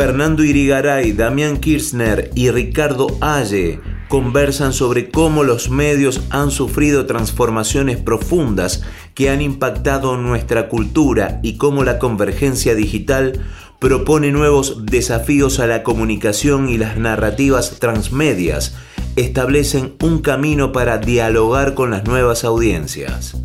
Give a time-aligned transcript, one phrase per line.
[0.00, 7.98] Fernando Irigaray, Damián Kirchner y Ricardo Aye conversan sobre cómo los medios han sufrido transformaciones
[7.98, 8.82] profundas
[9.12, 13.44] que han impactado nuestra cultura y cómo la convergencia digital
[13.78, 18.76] propone nuevos desafíos a la comunicación y las narrativas transmedias
[19.16, 23.36] establecen un camino para dialogar con las nuevas audiencias.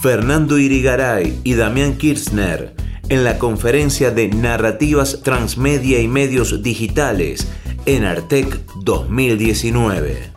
[0.00, 2.75] Fernando Irigaray y Damián Kirchner
[3.08, 7.46] en la conferencia de Narrativas Transmedia y Medios Digitales
[7.84, 10.32] en Artec 2019.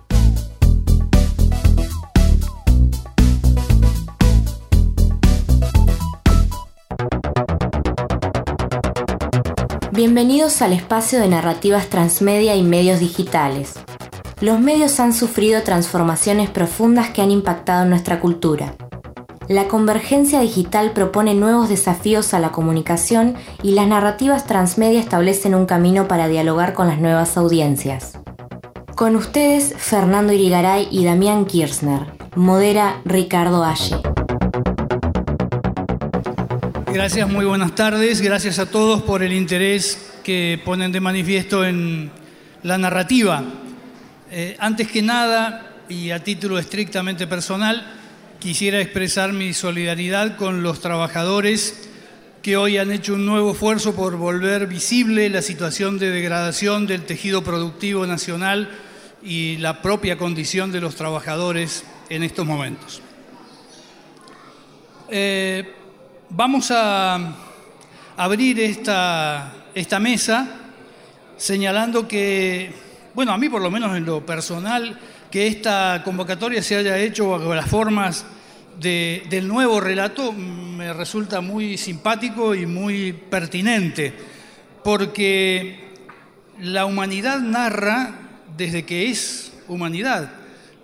[9.92, 13.74] Bienvenidos al espacio de narrativas transmedia y medios digitales.
[14.42, 18.76] Los medios han sufrido transformaciones profundas que han impactado en nuestra cultura.
[19.50, 25.66] La convergencia digital propone nuevos desafíos a la comunicación y las narrativas transmedia establecen un
[25.66, 28.20] camino para dialogar con las nuevas audiencias.
[28.96, 32.02] Con ustedes, Fernando Irigaray y Damián Kirchner.
[32.36, 33.96] Modera Ricardo Aye.
[36.94, 38.22] Gracias, muy buenas tardes.
[38.22, 42.12] Gracias a todos por el interés que ponen de manifiesto en
[42.62, 43.44] la narrativa.
[44.30, 47.99] Eh, antes que nada, y a título estrictamente personal,
[48.40, 51.90] quisiera expresar mi solidaridad con los trabajadores
[52.42, 57.06] que hoy han hecho un nuevo esfuerzo por volver visible la situación de degradación del
[57.06, 58.70] tejido productivo nacional
[59.22, 63.02] y la propia condición de los trabajadores en estos momentos.
[65.10, 65.74] Eh,
[66.30, 67.36] vamos a
[68.16, 70.48] abrir esta, esta mesa
[71.36, 72.74] señalando que,
[73.14, 74.98] bueno, a mí por lo menos en lo personal,
[75.32, 78.26] que esta convocatoria se haya hecho bajo las formas
[78.80, 84.14] del nuevo relato me resulta muy simpático y muy pertinente,
[84.84, 85.90] porque
[86.62, 88.16] la humanidad narra
[88.56, 90.32] desde que es humanidad.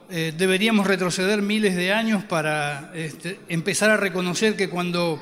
[0.10, 5.20] Eh, deberíamos retroceder miles de años para este, empezar a reconocer que cuando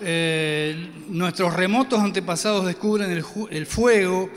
[0.00, 4.30] eh, nuestros remotos antepasados descubren el fuego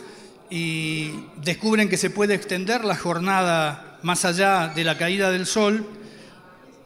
[0.49, 1.11] y
[1.43, 5.85] descubren que se puede extender la jornada más allá de la caída del sol,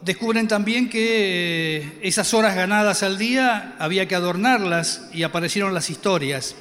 [0.02, 5.90] descubren también que eh, esas horas ganadas al día había que adornarlas y aparecieron las
[5.90, 6.56] historias.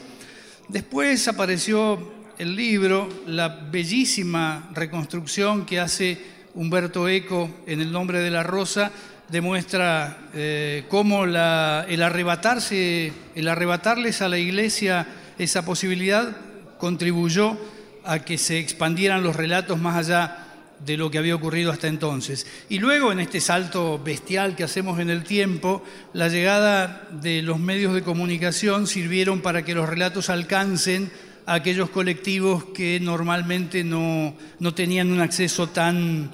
[0.68, 6.18] Después apareció el libro, la bellísima reconstrucción que hace
[6.54, 8.90] Humberto Eco en El nombre de la rosa,
[9.28, 15.06] demuestra eh, cómo el, arrebatarse, el arrebatarles a la iglesia
[15.38, 16.36] esa posibilidad
[16.78, 17.56] contribuyó
[18.04, 20.41] a que se expandieran los relatos más allá
[20.84, 22.46] de lo que había ocurrido hasta entonces.
[22.68, 25.82] Y luego, en este salto bestial que hacemos en el tiempo,
[26.12, 31.10] la llegada de los medios de comunicación sirvieron para que los relatos alcancen
[31.46, 34.34] a aquellos colectivos que normalmente no,
[34.74, 36.30] tenían un acceso tan,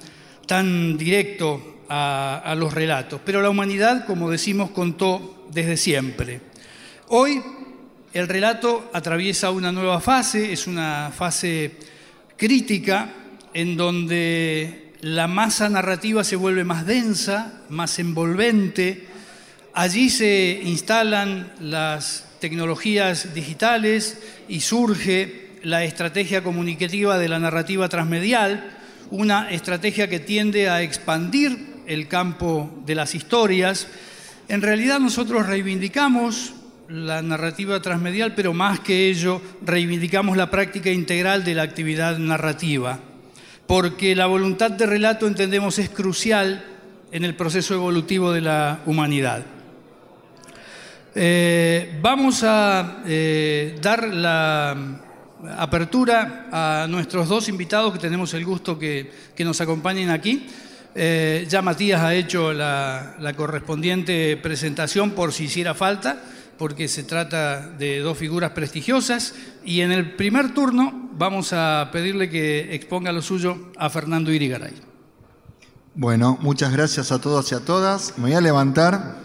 [0.47, 3.21] tan directo a, a los relatos.
[3.23, 6.41] Pero la humanidad, como decimos, contó desde siempre.
[7.07, 7.41] Hoy
[8.13, 11.77] el relato atraviesa una nueva fase, es una fase
[12.37, 13.09] crítica
[13.53, 19.07] en donde la masa narrativa se vuelve más densa, más envolvente.
[19.73, 24.17] Allí se instalan las tecnologías digitales
[24.47, 28.77] y surge la estrategia comunicativa de la narrativa transmedial,
[29.09, 33.87] una estrategia que tiende a expandir el campo de las historias.
[34.47, 36.53] En realidad nosotros reivindicamos
[36.87, 42.99] la narrativa transmedial, pero más que ello, reivindicamos la práctica integral de la actividad narrativa
[43.69, 46.65] porque la voluntad de relato entendemos es crucial
[47.11, 49.45] en el proceso evolutivo de la humanidad.
[51.13, 54.75] Eh, vamos a eh, dar la
[55.55, 60.47] apertura a nuestros dos invitados que tenemos el gusto que, nos acompañen aquí.
[60.95, 66.17] Eh, ya Matías ha hecho la correspondiente presentación por si hiciera falta
[66.59, 69.33] porque se trata de dos figuras prestigiosas
[69.69, 74.73] y en el primer turno vamos a pedirle que exponga lo suyo a Fernando Irigaray.
[75.93, 78.15] Bueno, muchas gracias a todos y a todas.
[78.17, 79.17] Me voy a levantar.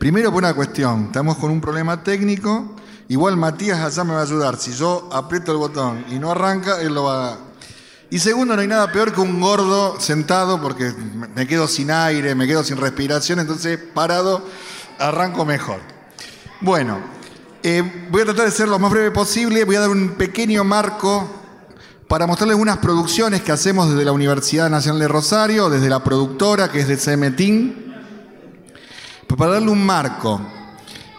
[0.00, 2.74] Primero por una cuestión, estamos con un problema técnico.
[3.06, 4.56] Igual Matías allá me va a ayudar.
[4.56, 7.38] Si yo aprieto el botón y no arranca, él lo va a...
[8.10, 10.92] Y segundo, no hay nada peor que un gordo sentado porque
[11.36, 14.44] me quedo sin aire, me quedo sin respiración, entonces parado
[14.98, 15.78] arranco mejor.
[16.60, 16.98] Bueno,
[17.66, 19.64] eh, voy a tratar de ser lo más breve posible.
[19.64, 21.26] Voy a dar un pequeño marco
[22.06, 26.70] para mostrarles unas producciones que hacemos desde la Universidad Nacional de Rosario, desde la productora
[26.70, 27.94] que es de CMTIN,
[29.26, 30.40] para darle un marco.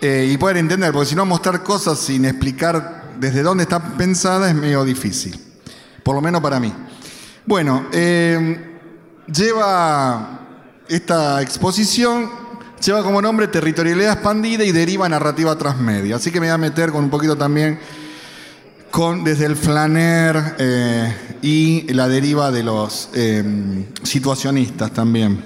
[0.01, 4.47] eh, y poder entender, porque si no mostrar cosas sin explicar desde dónde está pensada
[4.47, 5.39] es medio difícil,
[6.03, 6.71] por lo menos para mí.
[7.47, 8.77] Bueno, eh,
[9.25, 10.41] lleva
[10.87, 12.44] esta exposición,
[12.85, 16.91] lleva como nombre territorialidad expandida y deriva narrativa transmedia, así que me voy a meter
[16.91, 17.79] con un poquito también
[18.91, 23.09] con, desde el flaner eh, y la deriva de los
[24.03, 25.43] situacionistas también.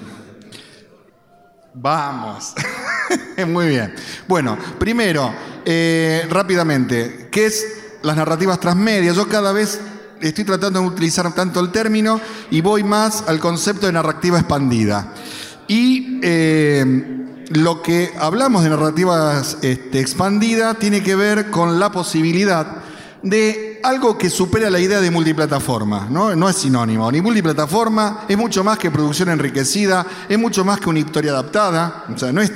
[1.74, 2.54] Vamos.
[3.46, 3.94] Muy bien.
[4.28, 5.32] Bueno, primero,
[5.64, 7.66] eh, rápidamente, ¿qué es
[8.02, 9.12] las narrativas transmedia?
[9.12, 9.80] Yo cada vez
[10.20, 12.20] estoy tratando de utilizar tanto el término
[12.50, 15.14] y voy más al concepto de narrativa expandida.
[15.68, 22.76] Y eh, lo que hablamos de narrativas este, expandida tiene que ver con la posibilidad
[23.24, 26.34] de algo que supera la idea de multiplataforma, ¿no?
[26.36, 30.90] No es sinónimo, ni multiplataforma, es mucho más que producción enriquecida, es mucho más que
[30.90, 32.52] una historia adaptada, o sea, no es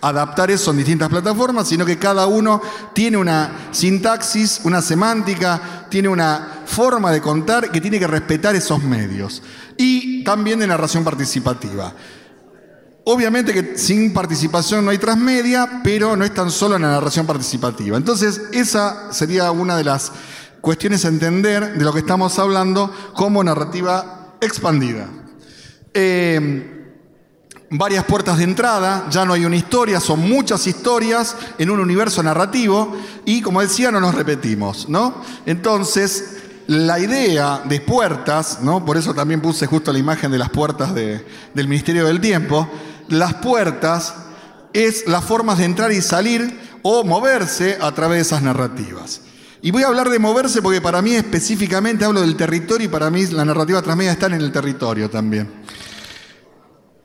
[0.00, 2.62] adaptar eso en distintas plataformas, sino que cada uno
[2.94, 8.82] tiene una sintaxis, una semántica, tiene una forma de contar que tiene que respetar esos
[8.82, 9.42] medios.
[9.76, 11.92] Y también de narración participativa.
[13.04, 17.96] Obviamente que sin participación no hay transmedia, pero no es tan solo la narración participativa.
[17.96, 20.12] Entonces, esa sería una de las
[20.60, 25.08] cuestiones a entender de lo que estamos hablando como narrativa expandida.
[25.94, 26.80] Eh,
[27.70, 32.22] varias puertas de entrada, ya no hay una historia, son muchas historias en un universo
[32.22, 35.22] narrativo y como decía, no nos repetimos, ¿no?
[35.46, 36.36] Entonces,
[36.66, 38.84] la idea de puertas, ¿no?
[38.84, 41.24] Por eso también puse justo la imagen de las puertas del
[41.68, 42.68] Ministerio del Tiempo,
[43.10, 44.14] las puertas
[44.72, 49.20] es las formas de entrar y salir o moverse a través de esas narrativas.
[49.62, 53.10] Y voy a hablar de moverse porque para mí específicamente hablo del territorio y para
[53.10, 55.50] mí la narrativa transmedia está en el territorio también.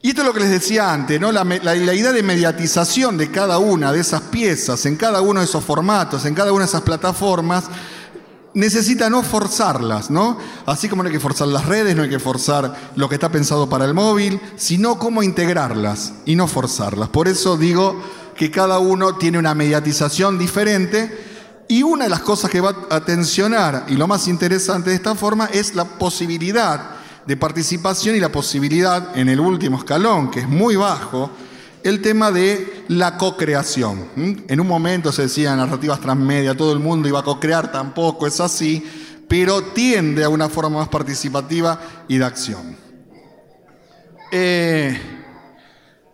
[0.02, 1.31] Y esto es lo que les decía antes, ¿no?
[1.31, 5.63] La, idea de mediatización de cada una de esas piezas, en cada uno de esos
[5.63, 7.66] formatos, en cada una de esas plataformas,
[8.56, 10.38] necesita no forzarlas, ¿no?
[10.66, 13.30] Así como no hay que forzar las redes, no hay que forzar lo que está
[13.30, 17.10] pensado para el móvil, sino cómo integrarlas y no forzarlas.
[17.10, 18.02] Por eso digo
[18.36, 21.36] que cada uno tiene una mediatización diferente
[21.68, 25.16] y una de las cosas que va a tensionar, y lo más interesante de esta
[25.16, 26.92] forma, es la posibilidad
[27.25, 31.31] de participación y la posibilidad, en el último escalón, que es muy bajo,
[31.85, 34.09] el tema de la co-creación.
[34.47, 38.39] En un momento se decía narrativas transmedia, todo el mundo iba a co-crear, tampoco es
[38.39, 38.83] así,
[39.27, 42.75] pero tiende a una forma más participativa y de acción.
[44.31, 44.99] Eh,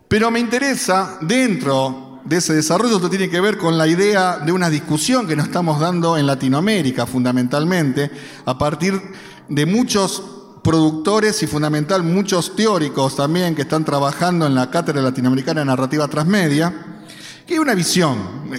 [0.08, 4.52] pero me interesa, dentro de ese desarrollo, esto tiene que ver con la idea de
[4.52, 8.10] una discusión que nos estamos dando en Latinoamérica, fundamentalmente,
[8.44, 9.00] a partir
[9.48, 15.60] de muchos productores y fundamental muchos teóricos también que están trabajando en la Cátedra Latinoamericana
[15.60, 17.02] de Narrativa Transmedia,
[17.46, 18.16] que hay una visión,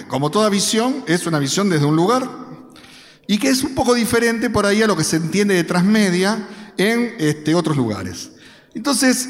[0.08, 2.28] como toda visión, es una visión desde un lugar
[3.26, 6.46] y que es un poco diferente por ahí a lo que se entiende de transmedia
[6.76, 8.32] en este, otros lugares.
[8.74, 9.28] Entonces,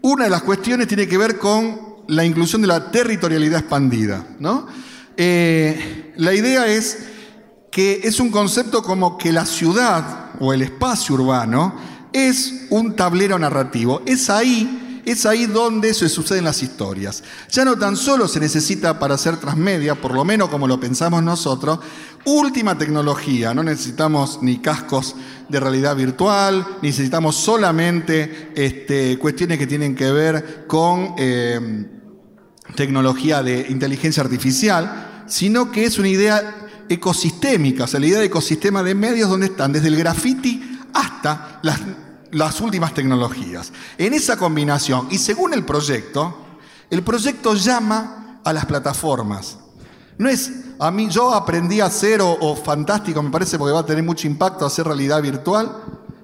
[0.00, 4.26] una de las cuestiones tiene que ver con la inclusión de la territorialidad expandida.
[4.38, 4.66] ¿no?
[5.16, 6.98] Eh, la idea es
[7.70, 11.74] que es un concepto como que la ciudad o el espacio urbano
[12.16, 14.00] es un tablero narrativo.
[14.06, 17.22] Es ahí, es ahí donde se suceden las historias.
[17.50, 21.22] Ya no tan solo se necesita para hacer transmedia, por lo menos como lo pensamos
[21.22, 21.78] nosotros,
[22.24, 23.52] última tecnología.
[23.52, 25.14] No necesitamos ni cascos
[25.50, 31.86] de realidad virtual, necesitamos solamente este, cuestiones que tienen que ver con eh,
[32.74, 38.26] tecnología de inteligencia artificial, sino que es una idea ecosistémica, o sea, la idea de
[38.26, 41.78] ecosistema de medios donde están desde el graffiti hasta las
[42.32, 43.72] las últimas tecnologías.
[43.98, 46.36] En esa combinación, y según el proyecto,
[46.90, 49.58] el proyecto llama a las plataformas.
[50.18, 53.86] No es, a mí yo aprendí a hacer o, fantástico, me parece, porque va a
[53.86, 55.76] tener mucho impacto hacer realidad virtual,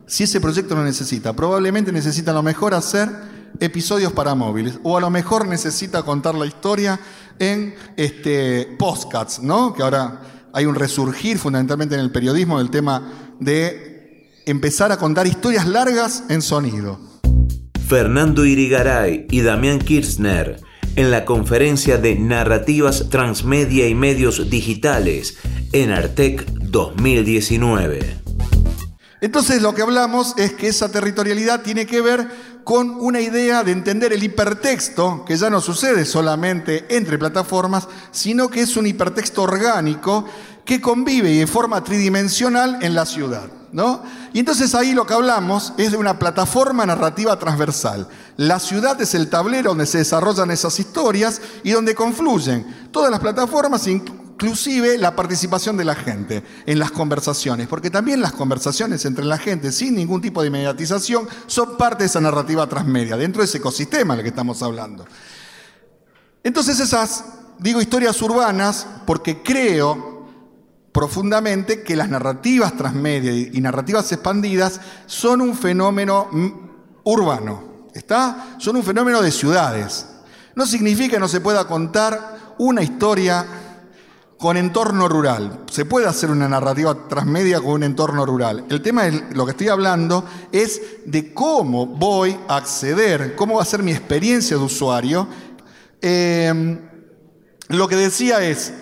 [0.06, 1.32] si ese proyecto lo necesita.
[1.32, 3.11] Probablemente necesita a lo mejor hacer
[3.61, 6.99] episodios para móviles, o a lo mejor necesita contar la historia
[7.38, 9.75] en este, postcats, ¿no?
[9.75, 10.21] Que ahora
[10.52, 13.02] hay un resurgir fundamentalmente en el periodismo del tema
[13.40, 13.91] de
[14.46, 16.99] empezar a contar historias largas en sonido.
[17.87, 20.61] Fernando Irigaray y Damián Kirchner
[20.96, 25.37] en la conferencia de Narrativas Transmedia y Medios Digitales
[25.72, 28.22] en Artec 2019.
[29.20, 32.26] Entonces lo que hablamos es que esa territorialidad tiene que ver
[32.64, 38.49] con una idea de entender el hipertexto, que ya no sucede solamente entre plataformas, sino
[38.49, 40.25] que es un hipertexto orgánico
[40.64, 43.49] que convive y de forma tridimensional en la ciudad.
[43.73, 44.02] ¿no?
[44.33, 48.07] Y entonces ahí lo que hablamos es de una plataforma narrativa transversal.
[48.37, 53.21] La ciudad es el tablero donde se desarrollan esas historias y donde confluyen todas las
[53.21, 59.25] plataformas, inclusive la participación de la gente en las conversaciones, porque también las conversaciones entre
[59.25, 63.47] la gente sin ningún tipo de mediatización son parte de esa narrativa transmedia, dentro de
[63.47, 65.07] ese ecosistema del que estamos hablando.
[66.45, 67.25] Entonces esas,
[67.59, 70.12] digo historias urbanas, porque creo
[70.92, 76.28] profundamente que las narrativas transmedia y narrativas expandidas son un fenómeno
[77.04, 78.56] urbano, ¿está?
[78.58, 80.06] Son un fenómeno de ciudades.
[80.54, 83.46] No significa que no se pueda contar una historia
[84.42, 85.61] con entorno rural.
[85.70, 88.64] Se puede hacer una narrativa transmedia con un entorno rural.
[88.68, 93.62] El tema de lo que estoy hablando es de cómo voy a acceder, cómo va
[93.62, 95.28] a ser mi experiencia de usuario.
[96.00, 96.80] Em,
[97.68, 98.72] lo que decía es,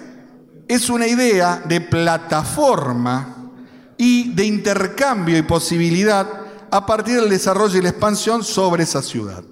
[0.75, 3.51] es una idea de plataforma
[3.97, 6.29] y de intercambio y posibilidad
[6.71, 9.43] a partir del desarrollo y la expansión sobre esa ciudad.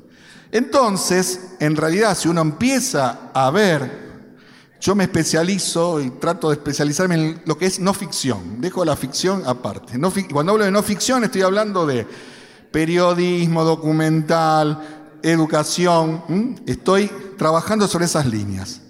[0.52, 4.06] Entonces, en realidad, si uno empieza a ver
[4.80, 8.60] yo me especializo y trato de especializarme en lo que es no ficción.
[8.60, 9.98] Dejo la ficción aparte.
[10.32, 12.06] cuando hablo de no ficción estoy hablando de
[12.70, 16.62] periodismo, documental, educación.
[16.64, 18.82] Estoy trabajando sobre esas líneas.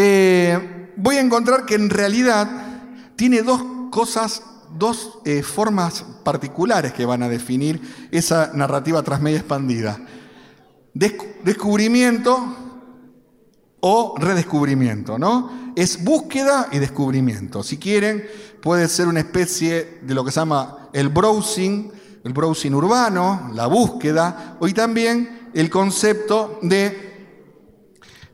[0.00, 2.48] Eh, voy a encontrar que en realidad
[3.16, 4.42] tiene dos cosas,
[4.76, 9.98] dos eh, formas particulares que van a definir esa narrativa transmedia expandida.
[10.92, 12.56] descubrimiento
[13.80, 15.72] o redescubrimiento, ¿no?
[15.76, 17.62] Es búsqueda y descubrimiento.
[17.62, 18.26] Si quieren,
[18.60, 21.92] puede ser una especie de lo que se llama el browsing,
[22.24, 27.36] el browsing urbano, la búsqueda, y también el concepto de,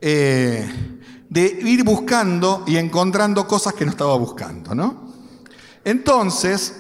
[0.01, 0.94] eh,
[1.35, 5.13] de ir buscando y encontrando cosas que no estaba buscando, ¿no?
[5.85, 6.77] Entonces,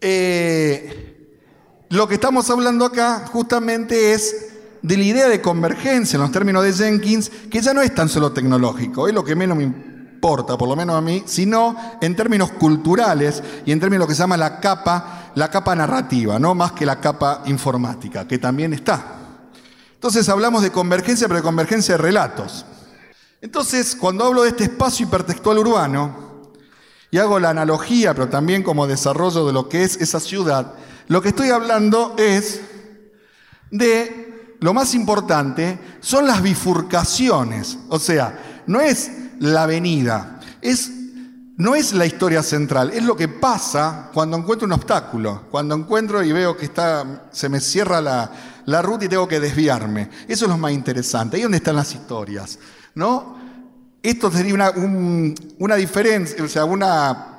[0.00, 1.28] eh,
[1.90, 6.64] lo que estamos hablando acá justamente es de la idea de convergencia en los términos
[6.64, 10.56] de Jenkins, que ya no es tan solo tecnológico, es lo que menos me importa,
[10.56, 14.14] por lo menos a mí, sino en términos culturales y en términos de lo que
[14.14, 18.72] se llama la capa, la capa narrativa, no más que la capa informática, que también
[18.72, 19.04] está.
[19.92, 22.64] Entonces hablamos de convergencia, pero de convergencia de relatos.
[23.40, 26.26] Entonces, cuando hablo de este espacio hipertextual urbano,
[27.10, 30.74] y hago la analogía, pero también como desarrollo de lo que es esa ciudad,
[31.08, 32.60] lo que estoy hablando es
[33.70, 37.78] de lo más importante son las bifurcaciones.
[37.88, 40.90] O sea, no es la avenida, es,
[41.56, 46.22] no es la historia central, es lo que pasa cuando encuentro un obstáculo, cuando encuentro
[46.22, 48.30] y veo que está, se me cierra la,
[48.64, 50.10] la ruta y tengo que desviarme.
[50.26, 51.36] Eso es lo más interesante.
[51.36, 52.58] Ahí es donde están las historias.
[52.96, 53.36] ¿No?
[54.02, 54.72] Esto sería una,
[55.58, 57.36] una diferencia, o sea, una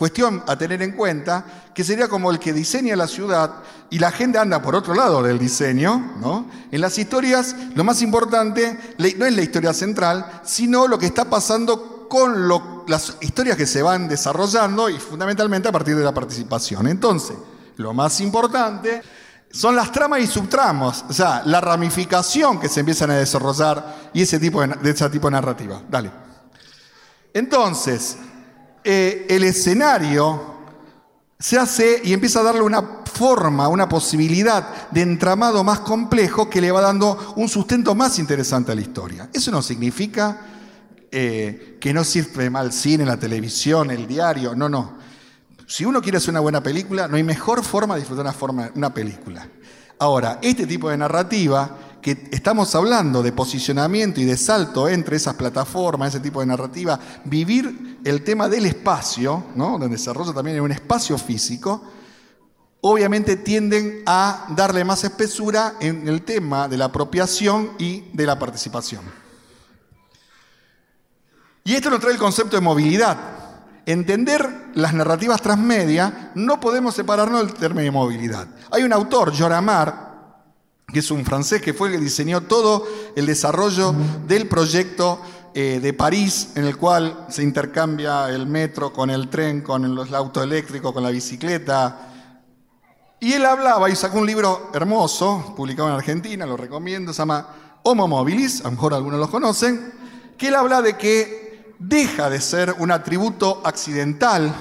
[0.00, 1.44] Cuestión a tener en cuenta
[1.74, 3.56] que sería como el que diseña la ciudad
[3.90, 6.14] y la gente anda por otro lado del diseño.
[6.18, 6.46] ¿no?
[6.72, 11.26] En las historias lo más importante no es la historia central, sino lo que está
[11.26, 12.48] pasando con
[12.88, 16.86] las historias que se van desarrollando y fundamentalmente a partir de la participación.
[16.86, 17.36] Entonces,
[17.76, 19.02] lo más importante
[19.50, 24.22] son las tramas y subtramos, o sea, la ramificación que se empiezan a desarrollar y
[24.22, 25.82] ese tipo de, ese tipo de narrativa.
[25.88, 26.10] Dale.
[27.32, 28.16] Entonces,
[28.82, 30.50] eh, el escenario
[31.38, 36.60] se hace y empieza a darle una forma, una posibilidad de entramado más complejo que
[36.60, 39.30] le va dando un sustento más interesante a la historia.
[39.32, 40.38] Eso no significa
[41.10, 44.98] eh, que no sirve mal cine, la televisión, el diario, no, no.
[45.66, 48.92] Si uno quiere hacer una buena película, no hay mejor forma de disfrutar una, una
[48.92, 49.48] película.
[49.98, 55.34] Ahora, este tipo de narrativa que estamos hablando de posicionamiento y de salto entre esas
[55.34, 59.78] plataformas, ese tipo de narrativa, vivir el tema del espacio, ¿no?
[59.78, 61.82] donde se desarrolla también en un espacio físico,
[62.80, 68.38] obviamente tienden a darle más espesura en el tema de la apropiación y de la
[68.38, 69.02] participación.
[71.64, 73.18] Y esto nos trae el concepto de movilidad.
[73.84, 78.46] Entender las narrativas transmedia, no podemos separarnos del término de movilidad.
[78.70, 80.09] Hay un autor, Joramar,
[80.92, 83.94] que es un francés que fue el que diseñó todo el desarrollo
[84.26, 85.20] del proyecto
[85.52, 90.14] eh, de París, en el cual se intercambia el metro con el tren, con el,
[90.14, 92.08] auto eléctrico, con la bicicleta.
[93.18, 97.48] Y él hablaba y sacó un libro hermoso, publicado en Argentina, lo recomiendo, se llama
[97.82, 99.92] Homo Mobilis, a lo mejor algunos lo conocen,
[100.38, 104.54] que él habla de que deja de ser un atributo accidental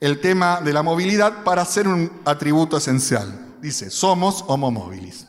[0.00, 3.56] el tema de la movilidad para ser un atributo esencial.
[3.60, 5.26] Dice, somos Homo Mobilis.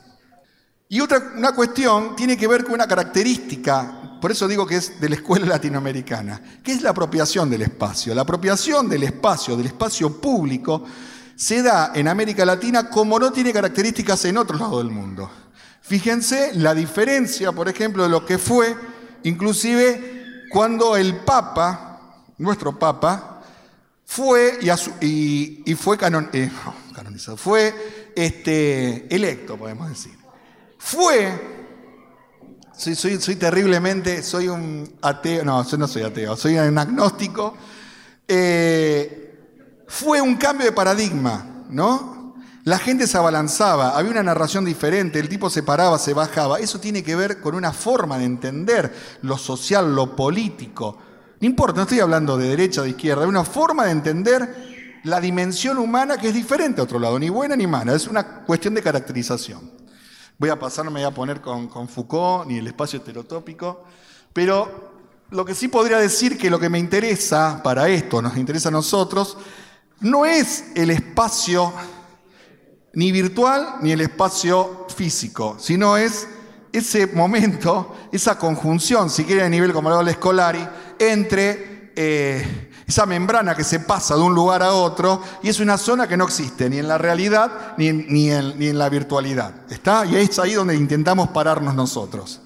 [0.92, 5.00] Y otra una cuestión tiene que ver con una característica, por eso digo que es
[5.00, 8.12] de la escuela latinoamericana, que es la apropiación del espacio.
[8.12, 10.84] La apropiación del espacio, del espacio público,
[11.36, 15.30] se da en América Latina como no tiene características en otros lados del mundo.
[15.80, 18.74] Fíjense la diferencia, por ejemplo, de lo que fue,
[19.22, 23.42] inclusive cuando el Papa, nuestro Papa,
[24.04, 25.96] fue y, fue
[26.32, 26.50] eh,
[26.92, 30.19] canonizado, fue este, electo, podemos decir.
[30.80, 31.50] Fue
[32.80, 37.54] soy, terriblemente, soy un ateo, no, yo no soy ateo, soy un agnóstico.
[38.26, 42.34] Eh, fue un cambio de paradigma, ¿no?
[42.64, 46.58] La gente se abalanzaba, había una narración diferente, el tipo se paraba, se bajaba.
[46.58, 50.96] Eso tiene que ver con una forma de entender lo social, lo político.
[51.40, 55.00] No importa, no estoy hablando de derecha o de izquierda, hay una forma de entender
[55.04, 58.42] la dimensión humana que es diferente a otro lado, ni buena ni mala, es una
[58.42, 59.79] cuestión de caracterización.
[60.40, 63.84] Voy a pasar, no me voy a poner con, Foucault ni el espacio heterotópico,
[64.32, 64.90] pero
[65.28, 68.72] lo que sí podría decir que lo que me interesa para esto, nos interesa a
[68.72, 69.36] nosotros,
[70.00, 71.74] no es el espacio
[72.94, 76.26] ni virtual ni el espacio físico, sino es
[76.72, 80.66] ese momento, esa conjunción, si quiere a nivel como lo Escolari,
[80.98, 85.78] entre eh, esa membrana que se pasa de un lugar a otro y es una
[85.78, 89.52] zona que no existe ni en la realidad ni en, ni en, la virtualidad.
[89.70, 90.04] ¿Está?
[90.04, 92.40] Y es ahí donde intentamos pararnos nosotros.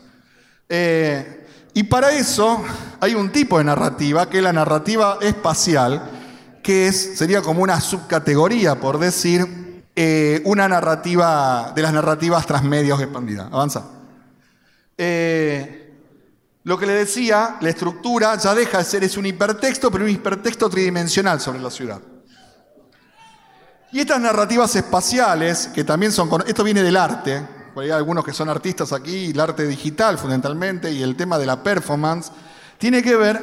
[0.68, 2.62] Eh, y para eso
[3.00, 6.10] hay un tipo de narrativa, que es la narrativa espacial,
[6.62, 13.00] que es, sería como una subcategoría, por decir, eh, una narrativa de las narrativas transmedios
[13.00, 13.46] expandidas.
[13.50, 13.86] Avanza.
[14.98, 15.83] Eh,
[16.64, 20.11] lo que le decía, la estructura ya deja de ser es un hipertexto, pero un
[20.11, 22.00] hipertexto tridimensional sobre la ciudad.
[23.92, 28.49] Y estas narrativas espaciales, que también son, esto viene del arte, hay algunos que son
[28.49, 32.33] artistas aquí, el arte digital fundamentalmente, y el tema de la performance,
[32.78, 33.42] tiene que ver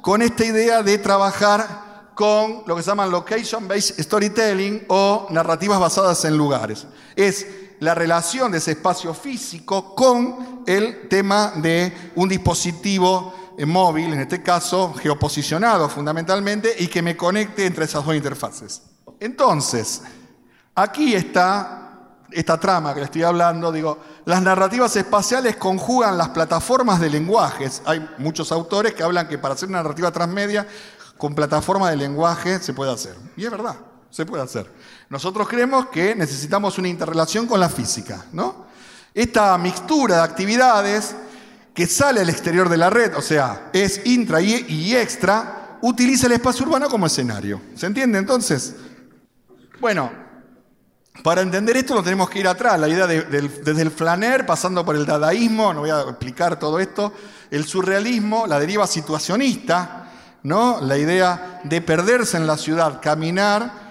[0.00, 6.24] con esta idea de trabajar con lo que se llama location-based storytelling o narrativas basadas
[6.24, 6.86] en lugares.
[7.16, 7.46] Es
[7.80, 14.20] la relación de ese espacio físico con el tema de un dispositivo eh, móvil, en
[14.20, 18.82] este caso geoposicionado fundamentalmente, y que me conecte entre esas dos interfaces.
[19.18, 20.02] Entonces,
[20.74, 21.76] aquí está
[22.30, 27.82] esta trama que le estoy hablando, digo, las narrativas espaciales conjugan las plataformas de lenguajes.
[27.86, 30.66] Hay muchos autores que hablan que para hacer una narrativa transmedia,
[31.16, 33.16] con plataforma de lenguaje se puede hacer.
[33.36, 33.76] Y es verdad,
[34.10, 34.70] se puede hacer.
[35.08, 38.66] Nosotros creemos que necesitamos una interrelación con la física, ¿no?
[39.14, 41.14] Esta mixtura de actividades
[41.74, 46.32] que sale al exterior de la red, o sea, es intra y extra, utiliza el
[46.32, 47.60] espacio urbano como escenario.
[47.74, 48.74] ¿Se entiende entonces?
[49.80, 50.10] Bueno,
[51.22, 54.96] para entender esto no tenemos que ir atrás, la idea desde el flaner, pasando por
[54.96, 57.12] el dadaísmo, no voy a explicar todo esto,
[57.50, 60.08] el surrealismo, la deriva situacionista,
[60.44, 60.80] ¿no?
[60.80, 63.89] la idea de perderse en la ciudad, caminar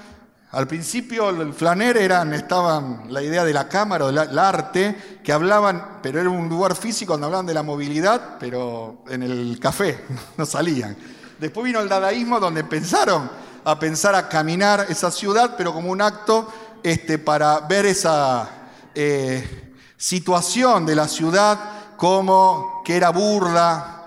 [0.51, 5.99] al principio el flaner eran, estaban la idea de la cámara, del arte, que hablaban,
[6.01, 10.05] pero era un lugar físico donde hablaban de la movilidad, pero en el café,
[10.37, 10.97] no salían.
[11.39, 13.29] Después vino el dadaísmo donde pensaron
[13.63, 18.49] a pensar a caminar esa ciudad, pero como un acto este, para ver esa
[18.95, 21.59] eh, situación de la ciudad
[21.95, 23.98] como que era burda,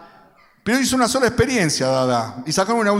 [0.64, 2.92] pero hizo una sola experiencia, Dada, y sacaron una,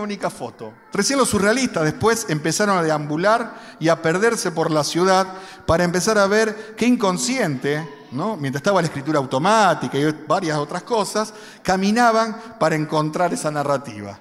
[0.00, 0.72] única foto.
[0.92, 5.26] Recién los surrealistas después empezaron a deambular y a perderse por la ciudad
[5.66, 8.38] para empezar a ver qué inconsciente, ¿no?
[8.38, 14.18] mientras estaba la escritura automática y varias otras cosas, caminaban para encontrar esa narrativa.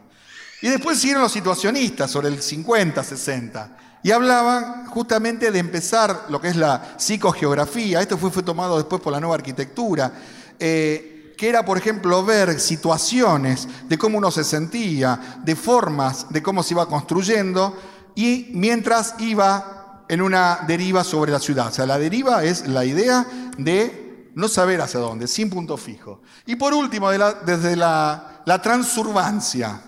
[0.61, 3.77] Y después siguieron los situacionistas sobre el 50, 60.
[4.03, 8.01] Y hablaban justamente de empezar lo que es la psicogeografía.
[8.01, 10.11] Esto fue, fue tomado después por la nueva arquitectura.
[10.59, 16.43] Eh, que era, por ejemplo, ver situaciones de cómo uno se sentía, de formas de
[16.43, 17.77] cómo se iba construyendo,
[18.13, 21.67] y mientras iba en una deriva sobre la ciudad.
[21.67, 23.25] O sea, la deriva es la idea
[23.57, 26.21] de no saber hacia dónde, sin punto fijo.
[26.45, 29.81] Y por último, desde la, la transurbancia,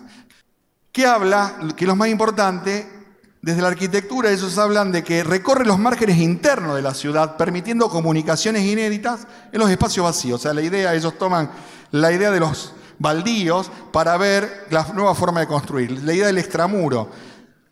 [0.90, 2.91] que habla, que lo más importante,
[3.42, 7.90] desde la arquitectura ellos hablan de que recorre los márgenes internos de la ciudad, permitiendo
[7.90, 10.40] comunicaciones inéditas en los espacios vacíos.
[10.40, 11.50] O sea, la idea, ellos toman
[11.90, 16.38] la idea de los baldíos para ver la nueva forma de construir, la idea del
[16.38, 17.10] extramuro.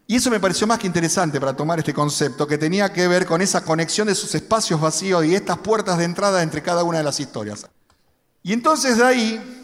[0.09, 3.24] Y eso me pareció más que interesante para tomar este concepto, que tenía que ver
[3.24, 6.98] con esa conexión de esos espacios vacíos y estas puertas de entrada entre cada una
[6.98, 7.64] de las historias.
[8.42, 9.59] Y entonces de ahí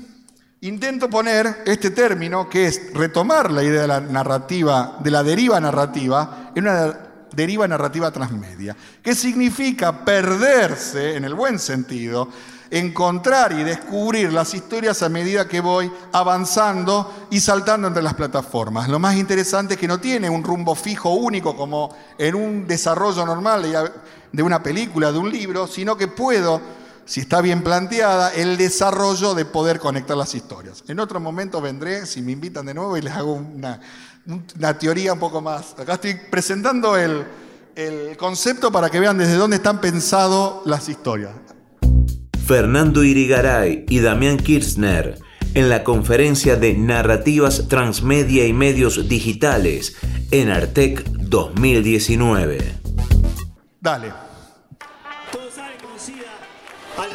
[0.62, 5.60] intento poner este término, que es retomar la idea de la narrativa, de la deriva
[5.60, 6.98] narrativa, en una
[7.32, 12.28] deriva narrativa transmedia, que significa perderse, en el buen sentido,
[12.70, 18.88] encontrar y descubrir las historias a medida que voy avanzando y saltando entre las plataformas.
[18.88, 23.24] Lo más interesante es que no tiene un rumbo fijo único como en un desarrollo
[23.24, 23.92] normal
[24.32, 26.60] de una película, de un libro, sino que puedo,
[27.06, 30.82] si está bien planteada, el desarrollo de poder conectar las historias.
[30.88, 33.80] En otro momento vendré, si me invitan de nuevo, y les hago una,
[34.78, 35.74] teoría un poco más.
[35.78, 37.24] Acá estoy presentando el,
[37.76, 41.32] el concepto para que vean desde dónde están pensadas las historias.
[42.44, 45.18] Fernando Irigaray y Damián Kirchner
[45.54, 49.96] en la conferencia de Narrativas Transmedia y Medios Digitales
[50.30, 52.58] en Artec 2019.
[53.80, 54.25] Dale.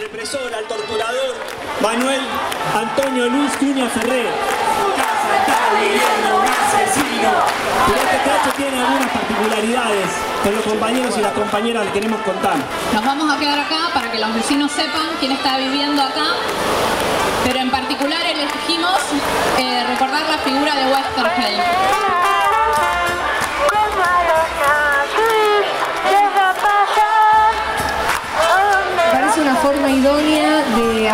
[0.01, 1.35] Represor, al torturador
[1.81, 2.21] Manuel
[2.75, 4.33] Antonio Luis Cunha Ferrer.
[4.97, 7.31] casa está viviendo un asesino.
[7.85, 10.09] Pero este caso tiene algunas particularidades
[10.43, 12.55] con los compañeros y las compañeras le queremos contar.
[12.93, 16.33] Nos vamos a quedar acá para que los vecinos sepan quién está viviendo acá,
[17.45, 18.99] pero en particular elegimos
[19.59, 22.40] eh, recordar la figura de Westergel.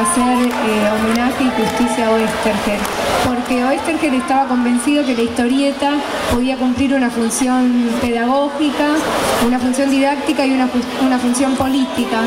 [0.08, 2.80] Hacer eh, homenaje y justicia a Westergel,
[3.26, 5.92] porque Westergel estaba convencido que la historieta
[6.32, 8.96] podía cumplir una función pedagógica,
[9.46, 10.70] una función didáctica y una,
[11.02, 12.22] una función política.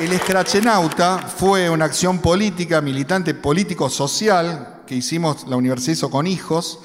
[0.00, 6.78] El Escrachenauta fue una acción política, militante político-social que hicimos, la universidad con hijos.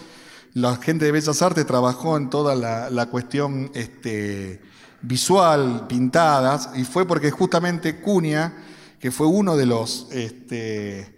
[0.54, 4.62] La gente de Bellas Artes trabajó en toda la, cuestión este,
[5.02, 8.54] visual, pintadas, y fue porque justamente Cunha,
[9.00, 11.16] que fue uno de los este,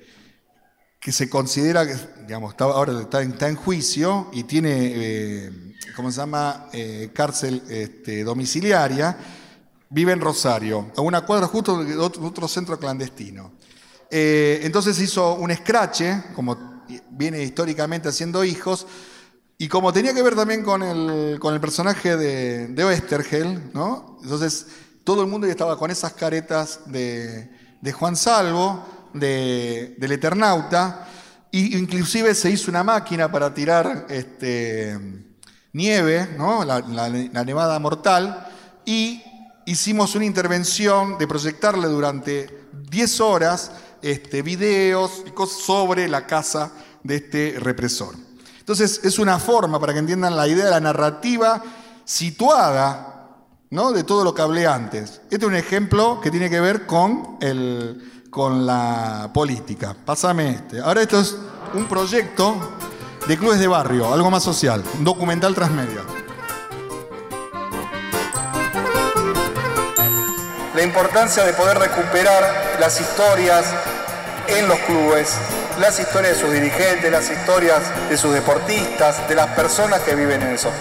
[0.99, 1.83] que se considera,
[2.27, 5.51] digamos, ahora está en, juicio y tiene, eh,
[5.95, 9.17] ¿cómo se llama?, eh, cárcel este, domiciliaria
[9.93, 13.53] vive en Rosario, a una cuadra justo de otro, centro clandestino.
[14.09, 18.87] Eh, entonces hizo un escrache, como viene históricamente haciendo hijos,
[19.57, 24.19] y como tenía que ver también con el, con el personaje de, de ¿no?
[24.23, 24.67] Entonces
[25.03, 27.49] todo el mundo ya estaba con esas caretas de,
[27.93, 31.07] Juan Salvo, de, del Eternauta,
[31.51, 34.97] e inclusive se hizo una máquina para tirar este,
[35.73, 36.65] nieve, ¿no?
[36.65, 38.47] la, la nevada mortal,
[38.85, 39.21] y
[39.65, 46.71] hicimos una intervención de proyectarle durante 10 horas este, videos y cosas sobre la casa
[47.03, 48.15] de este represor.
[48.63, 51.61] Entonces es una forma para que entiendan la idea de la narrativa
[52.05, 53.27] situada
[53.69, 53.91] ¿no?
[53.91, 55.19] de todo lo que hablé antes.
[55.29, 59.93] Este es un ejemplo que tiene que ver con, el, con la política.
[60.05, 60.79] Pásame este.
[60.79, 61.35] Ahora esto es
[61.73, 62.55] un proyecto
[63.27, 66.01] de clubes de barrio, algo más social, un documental transmedia.
[70.75, 73.65] la importancia de poder recuperar las historias
[74.47, 75.35] en los clubes,
[75.79, 80.41] las historias de sus dirigentes, las historias de sus deportistas, de las personas que viven
[80.41, 80.73] en esos.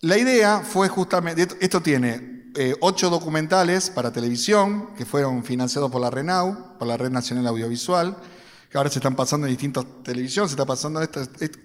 [0.00, 6.00] La idea fue justamente, esto tiene eh, ocho documentales para televisión que fueron financiados por
[6.00, 8.16] la RENAU, por la Red Nacional Audiovisual,
[8.70, 11.00] que ahora se están pasando en distintas televisiones, se está pasando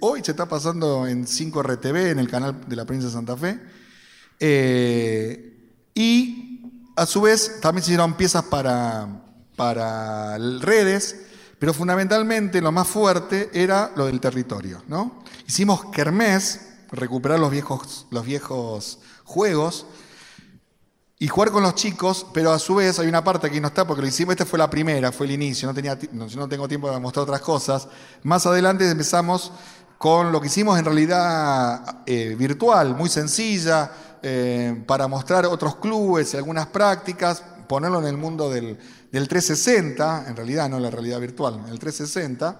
[0.02, 3.60] hoy se está pasando en 5RTV, en el canal de la de Santa Fe.
[4.40, 5.55] Eh,
[5.96, 9.08] y a su vez también se hicieron piezas para,
[9.56, 11.22] para redes,
[11.58, 14.84] pero fundamentalmente lo más fuerte era lo del territorio.
[14.88, 15.24] ¿no?
[15.48, 19.88] Hicimos Kermés, recuperar los viejos, los viejos juegos,
[21.18, 23.88] y jugar con los chicos, pero a su vez hay una parte que no está
[23.88, 26.68] porque lo hicimos, esta fue la primera, fue el inicio, no, tenía, no, no tengo
[26.68, 27.88] tiempo de mostrar otras cosas.
[28.24, 29.54] Más adelante empezamos
[29.98, 33.90] con lo que hicimos en realidad eh, virtual, muy sencilla,
[34.28, 38.76] eh, para mostrar otros clubes y algunas prácticas, ponerlo en el mundo del,
[39.12, 42.60] 360, en realidad no la realidad virtual, en el 360.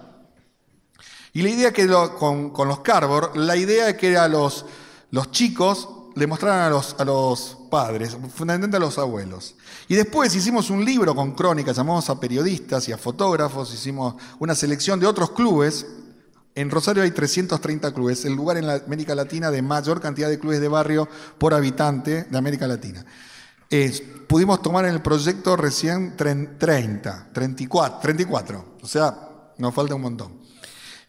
[1.32, 1.88] Y la idea que
[2.20, 4.64] con, los Carbor, la idea es que a los,
[5.32, 9.56] chicos le mostraran a los padres, fundamentalmente a los abuelos.
[9.88, 14.54] Y después hicimos un libro con crónicas, llamamos a periodistas y a fotógrafos, hicimos una
[14.54, 15.84] selección de otros clubes.
[16.56, 20.38] En Rosario hay 330 clubes, el lugar en la América Latina de mayor cantidad de
[20.38, 23.04] clubes de barrio por habitante de América Latina.
[24.26, 30.40] pudimos tomar en el proyecto recién 30, 34, 34, o sea, nos falta un montón.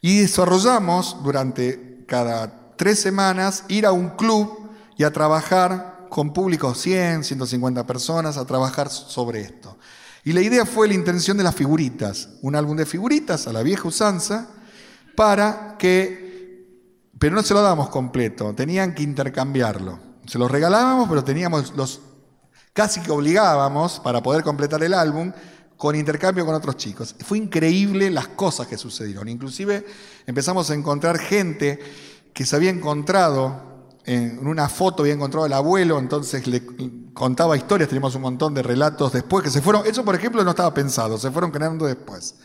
[0.01, 6.75] Y desarrollamos durante cada tres semanas ir a un club y a trabajar con público
[6.75, 9.77] 100, 150 personas, a trabajar sobre esto.
[10.25, 13.63] Y la idea fue la intención de las figuritas, un álbum de figuritas a la
[13.63, 14.49] vieja usanza,
[15.17, 16.77] para que,
[17.17, 19.97] pero no se lo damos completo, tenían que intercambiarlo.
[20.27, 22.01] Se los regalábamos, pero teníamos los,
[22.71, 25.31] casi que obligábamos para poder completar el álbum
[25.75, 27.15] con intercambio con otros chicos.
[27.25, 29.27] Fue increíble las cosas que sucedieron.
[29.27, 29.83] Inclusive
[30.27, 31.79] empezamos a encontrar gente
[32.31, 36.61] que se había encontrado en una foto, había encontrado al abuelo, entonces le
[37.15, 40.51] contaba historias, teníamos un montón de relatos después que se fueron, eso por ejemplo no
[40.51, 42.35] estaba pensado, se fueron creando después.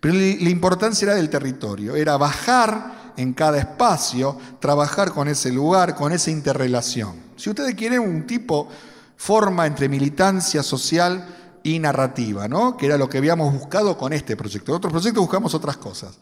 [0.00, 5.96] Pero la importancia era del territorio, era bajar en cada espacio, trabajar con ese lugar,
[5.96, 7.16] con esa interrelación.
[7.36, 8.68] Si ustedes quieren un tipo,
[9.16, 11.26] forma entre militancia social
[11.64, 12.76] y narrativa, ¿no?
[12.76, 14.70] que era lo que habíamos buscado con este proyecto.
[14.70, 16.18] En otros proyectos buscamos otras cosas.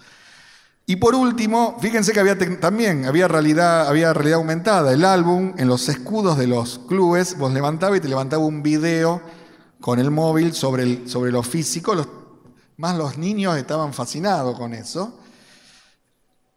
[0.87, 4.93] Y por último, fíjense que había también había realidad, había realidad aumentada.
[4.93, 9.21] El álbum, en los escudos de los clubes, vos levantabas y te levantaba un video
[9.81, 11.95] con el móvil sobre, el, sobre lo físico.
[11.95, 12.07] Los,
[12.77, 15.19] más los niños estaban fascinados con eso.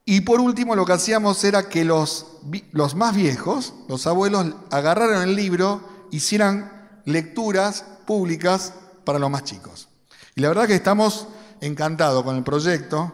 [0.06, 2.26] Y por último, lo que hacíamos era que los,
[2.72, 8.74] los más viejos, los abuelos, agarraran el libro, hicieran lecturas públicas
[9.06, 9.88] para los más chicos.
[10.36, 11.28] Y la verdad que estamos
[11.62, 13.14] encantados con el proyecto.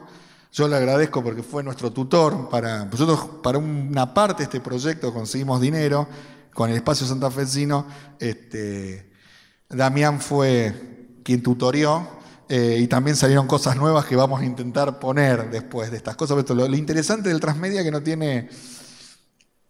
[0.54, 2.50] Yo le agradezco porque fue nuestro tutor.
[2.50, 6.08] Para, nosotros, para una parte de este proyecto, conseguimos dinero
[6.54, 7.86] con el espacio santafesino.
[8.20, 9.12] Este,
[9.68, 12.16] Damián fue quien tutorió
[12.50, 16.48] eh, y también salieron cosas nuevas que vamos a intentar poner después de estas cosas.
[16.50, 18.50] lo, lo interesante del transmedia que no tiene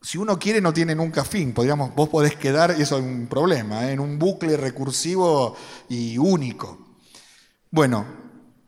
[0.05, 1.51] si uno quiere no tiene nunca fin.
[1.51, 3.93] Podríamos, vos podés quedar, y eso es un problema, ¿eh?
[3.93, 5.57] en un bucle recursivo
[5.89, 6.77] y único.
[7.71, 8.05] Bueno,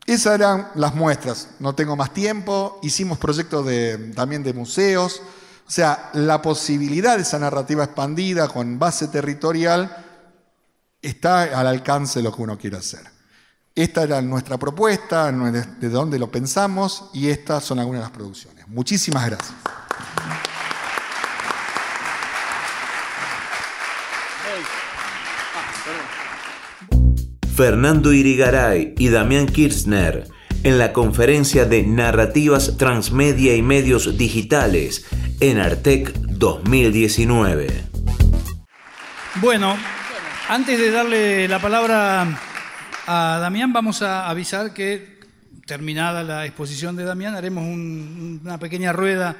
[0.04, 1.50] esas eran las muestras.
[1.60, 2.80] No tengo más tiempo.
[2.82, 5.22] Hicimos proyectos de, también de museos.
[5.64, 9.96] O sea, la posibilidad de esa narrativa expandida con base territorial
[11.00, 13.17] está al alcance de lo que uno quiere hacer.
[13.78, 18.66] Esta era nuestra propuesta, de dónde lo pensamos y estas son algunas de las producciones.
[18.66, 19.54] Muchísimas gracias.
[27.54, 30.28] Fernando Irigaray y Damián Kirchner
[30.64, 35.06] en la conferencia de Narrativas Transmedia y Medios Digitales
[35.38, 37.84] en Artec 2019.
[39.36, 39.76] Bueno,
[40.48, 42.40] antes de darle la palabra
[43.10, 45.18] a Damián, vamos a avisar que
[45.64, 49.34] terminada la exposición de Damián, haremos una pequeña rueda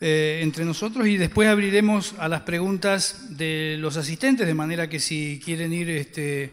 [0.00, 5.00] eh, entre nosotros y después abriremos a las preguntas de los asistentes, de manera que
[5.00, 6.52] si quieren ir este,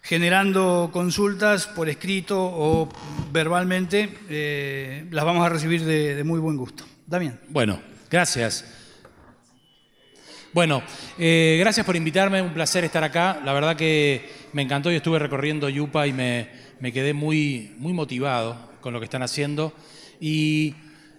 [0.00, 2.88] generando consultas por escrito o
[3.30, 6.84] verbalmente, eh, las vamos a recibir de, muy buen gusto.
[7.06, 7.38] Damián.
[7.50, 8.64] Bueno, gracias.
[10.54, 10.82] Bueno,
[11.18, 13.42] eh, gracias por invitarme, un placer estar acá.
[13.44, 16.48] La verdad que me encantó, yo estuve recorriendo Yupa y me,
[16.92, 19.72] quedé muy, muy motivado con lo que están haciendo.
[20.20, 20.74] Y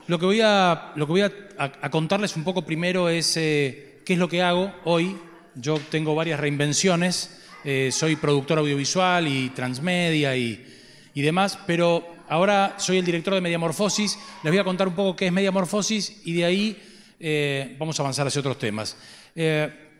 [0.08, 4.14] lo que voy a, lo que voy a, contarles un poco primero es eh, qué
[4.14, 5.18] es lo que hago hoy.
[5.56, 10.66] Yo tengo varias reinvenciones eh, soy productor audiovisual y transmedia y,
[11.14, 14.18] demás, pero ahora soy el director de Mediamorfosis.
[14.44, 16.82] Les voy a contar un poco qué es Mediamorfosis y de ahí
[17.20, 18.96] eh, vamos a avanzar hacia otros temas.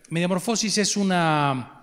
[0.10, 1.79] Mediamorfosis es una,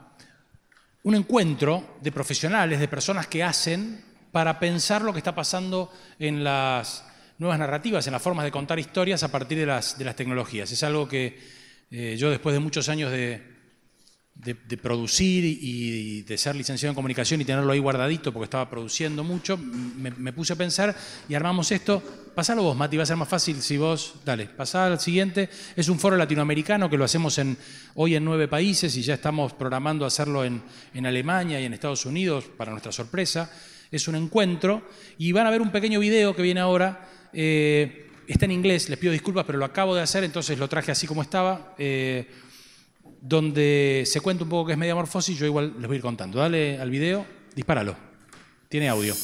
[1.06, 6.42] un encuentro de profesionales, de personas que hacen para pensar lo que está pasando en
[6.42, 7.04] las
[7.38, 10.72] nuevas narrativas, en las formas de contar historias a partir de las, de las tecnologías.
[10.72, 11.38] Es algo que
[12.18, 13.40] yo después de muchos años de,
[14.36, 19.24] de, producir y de ser licenciado en comunicación y tenerlo ahí guardadito porque estaba produciendo
[19.24, 20.94] mucho, me, puse a pensar
[21.28, 22.02] y armamos esto.
[22.34, 24.16] Pasalo vos, Mati, va a ser más fácil si vos.
[24.24, 25.48] Dale, pasá al siguiente.
[25.74, 27.56] Es un foro latinoamericano que lo hacemos en,
[27.94, 32.04] hoy en nueve países y ya estamos programando hacerlo en, en Alemania y en Estados
[32.04, 33.50] Unidos, para nuestra sorpresa.
[33.90, 37.08] Es un encuentro y van a ver un pequeño video que viene ahora.
[37.32, 40.92] Eh, está en inglés, les pido disculpas, pero lo acabo de hacer, entonces lo traje
[40.92, 41.74] así como estaba.
[41.78, 42.28] Eh,
[43.28, 46.38] donde se cuenta un poco qué es Mediamorfosis, yo igual les voy a ir contando.
[46.38, 47.96] Dale al video, dispáralo.
[48.68, 49.14] Tiene audio.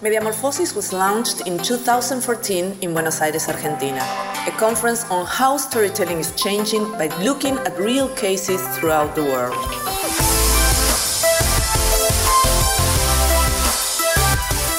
[0.00, 4.00] Mediamorphosis was launched in 2014 in Buenos Aires, Argentina,
[4.46, 9.56] a conference on how storytelling is changing by looking at real cases throughout the world.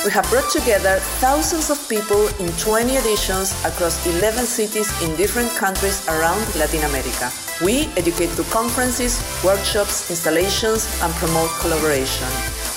[0.10, 5.52] We have brought together thousands of people in 20 editions across 11 cities in different
[5.52, 7.30] countries around Latin America.
[7.64, 12.26] We educate through conferences, workshops, installations, and promote collaboration.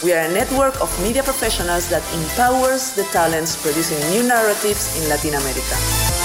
[0.04, 5.08] We are a network of media professionals that empowers the talents producing new narratives in
[5.08, 6.21] Latin America.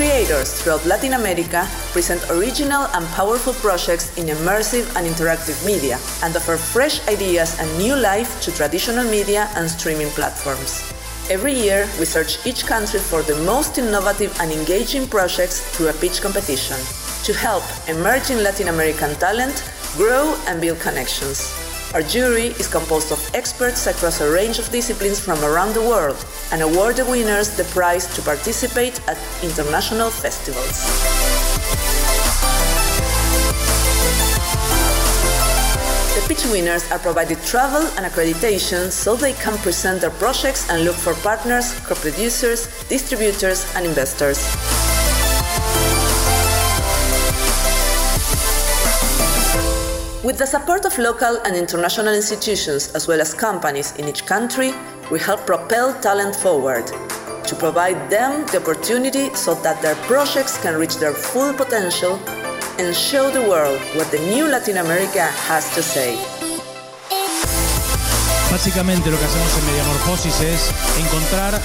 [0.00, 6.34] Creators throughout Latin America present original and powerful projects in immersive and interactive media and
[6.34, 10.90] offer fresh ideas and new life to traditional media and streaming platforms.
[11.28, 15.92] Every year, we search each country for the most innovative and engaging projects through a
[16.00, 16.80] pitch competition
[17.24, 19.62] to help emerging Latin American talent
[19.98, 21.69] grow and build connections.
[21.92, 26.24] Our jury is composed of experts across a range of disciplines from around the world
[26.52, 30.86] and award the winners the prize to participate at international festivals.
[36.14, 40.84] The pitch winners are provided travel and accreditation so they can present their projects and
[40.84, 44.38] look for partners, co-producers, distributors and investors.
[50.22, 54.74] With the support of local and international institutions as well as companies in each country,
[55.10, 56.84] we help propel talent forward
[57.48, 62.20] to provide them the opportunity so that their projects can reach their full potential
[62.78, 66.18] and show the world what the new Latin America has to say.
[68.50, 71.58] Básicamente lo que hacemos en Mediamorfosis es encontrar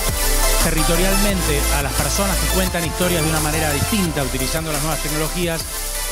[0.63, 5.61] territorialmente a las personas que cuentan historias de una manera distinta, utilizando las nuevas tecnologías,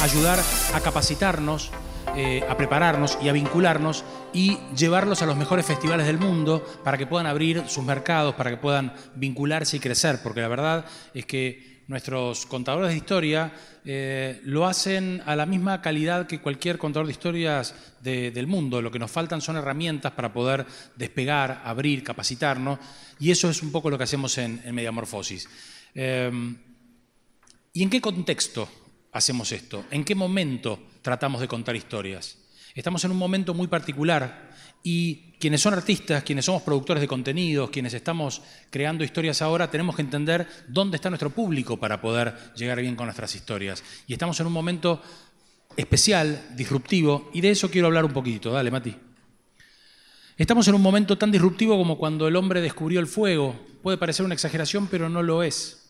[0.02, 0.40] ayudar
[0.74, 1.72] a capacitarnos
[2.16, 6.98] eh, a prepararnos y a vincularnos y llevarlos a los mejores festivales del mundo para
[6.98, 11.26] que puedan abrir sus mercados, para que puedan vincularse y crecer, porque la verdad es
[11.26, 13.52] que nuestros contadores de historia
[13.84, 18.82] eh, lo hacen a la misma calidad que cualquier contador de historias del mundo.
[18.82, 22.80] Lo que nos faltan son herramientas para poder despegar, abrir, capacitarnos,
[23.20, 25.50] y eso es un poco lo que hacemos en, Mediamorfosis.
[25.96, 26.32] Eh,
[27.74, 28.70] ¿Y en qué contexto
[29.14, 29.86] hacemos esto?
[29.92, 32.38] ¿En qué momento tratamos de contar historias?
[32.76, 37.70] Estamos en un momento muy particular y quienes son artistas, quienes somos productores de contenidos,
[37.70, 42.82] quienes estamos creando historias ahora, tenemos que entender dónde está nuestro público para poder llegar
[42.82, 43.84] bien con nuestras historias.
[44.08, 45.02] Y estamos en un momento
[45.78, 48.52] especial, disruptivo, y de eso quiero hablar un poquito.
[48.52, 48.96] Dale, Mati.
[50.36, 53.56] Estamos en un momento tan disruptivo como cuando el hombre descubrió el fuego.
[53.84, 55.83] Puede parecer una exageración, pero no lo es.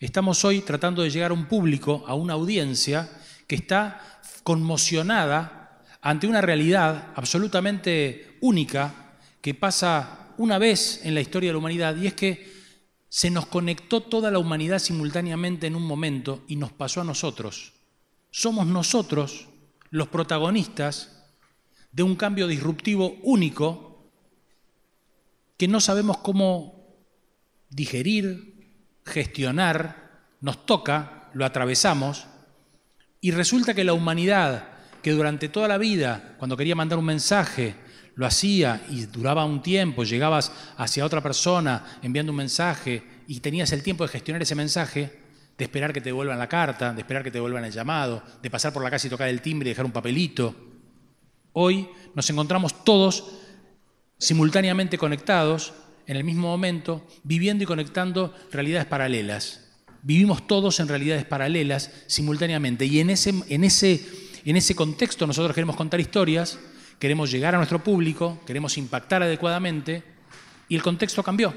[0.00, 3.10] Estamos hoy tratando de llegar a un público, a una audiencia
[3.46, 11.50] que está conmocionada ante una realidad absolutamente única que pasa una vez en la historia
[11.50, 12.52] de la humanidad y es que
[13.08, 17.74] se nos conectó toda la humanidad simultáneamente en un momento y nos pasó a nosotros.
[18.30, 19.48] Somos nosotros
[19.90, 21.22] los protagonistas
[21.92, 24.10] de un cambio disruptivo único
[25.58, 26.96] que no sabemos cómo
[27.68, 28.51] digerir,
[29.04, 32.26] gestionar, nos toca, lo atravesamos,
[33.20, 34.68] y resulta que la humanidad,
[35.02, 37.76] que durante toda la vida, cuando quería mandar un mensaje,
[38.14, 43.72] lo hacía y duraba un tiempo, llegabas hacia otra persona enviando un mensaje y tenías
[43.72, 45.20] el tiempo de gestionar ese mensaje,
[45.56, 48.50] de esperar que te devuelvan la carta, de esperar que te devuelvan el llamado, de
[48.50, 50.54] pasar por la casa y tocar el timbre y dejar un papelito.
[51.52, 53.32] Hoy nos encontramos todos
[54.18, 55.72] simultáneamente conectados
[56.06, 59.60] en el mismo momento, viviendo y conectando realidades paralelas.
[60.02, 64.04] Vivimos todos en realidades paralelas simultáneamente y en ese, en ese,
[64.44, 66.58] en ese contexto nosotros queremos contar historias,
[66.98, 70.02] queremos llegar a nuestro público, queremos impactar adecuadamente
[70.68, 71.54] y el contexto cambió,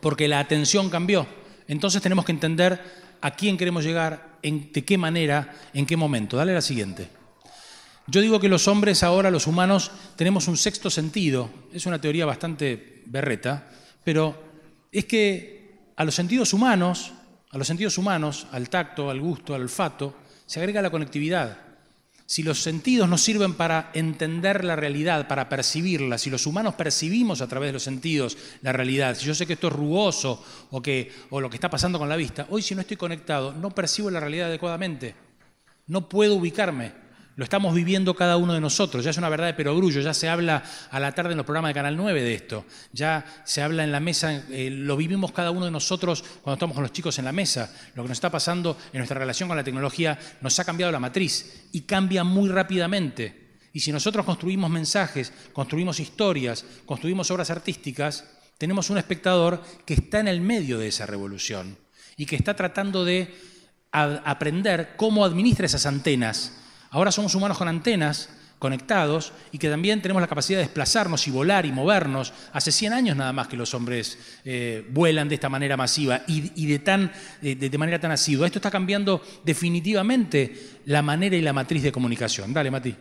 [0.00, 1.26] porque la atención cambió.
[1.68, 2.80] Entonces tenemos que entender
[3.20, 6.36] a quién queremos llegar, de qué manera, en qué momento.
[6.36, 7.08] Dale la siguiente.
[8.06, 11.50] Yo digo que los hombres ahora, los humanos, tenemos un sexto sentido.
[11.72, 13.68] Es una teoría bastante berreta,
[14.04, 14.42] pero
[14.92, 17.12] es que a los sentidos humanos,
[17.50, 20.14] a los sentidos humanos, al tacto, al gusto, al olfato,
[20.46, 21.58] se agrega la conectividad.
[22.28, 27.40] Si los sentidos nos sirven para entender la realidad, para percibirla, si los humanos percibimos
[27.40, 30.82] a través de los sentidos la realidad, si yo sé que esto es rugoso o,
[30.82, 33.70] que, o lo que está pasando con la vista, hoy si no estoy conectado no
[33.70, 35.14] percibo la realidad adecuadamente,
[35.86, 37.05] no puedo ubicarme.
[37.36, 40.26] Lo estamos viviendo cada uno de nosotros, ya es una verdad de perogrullo, ya se
[40.26, 43.84] habla a la tarde en los programas de Canal 9 de esto, ya se habla
[43.84, 47.18] en la mesa, eh, lo vivimos cada uno de nosotros cuando estamos con los chicos
[47.18, 47.70] en la mesa.
[47.94, 50.98] Lo que nos está pasando en nuestra relación con la tecnología nos ha cambiado la
[50.98, 53.58] matriz y cambia muy rápidamente.
[53.74, 58.24] Y si nosotros construimos mensajes, construimos historias, construimos obras artísticas,
[58.56, 61.76] tenemos un espectador que está en el medio de esa revolución
[62.16, 63.34] y que está tratando de
[63.92, 66.62] aprender cómo administra esas antenas
[66.96, 71.30] Ahora somos humanos con antenas conectados y que también tenemos la capacidad de desplazarnos y
[71.30, 72.32] volar y movernos.
[72.54, 76.64] Hace 100 años nada más que los hombres eh, vuelan de esta manera masiva y,
[76.64, 78.46] de, tan, de, manera tan asidua.
[78.46, 82.54] Esto está cambiando definitivamente la manera y la matriz de comunicación.
[82.54, 82.96] Dale, Mati.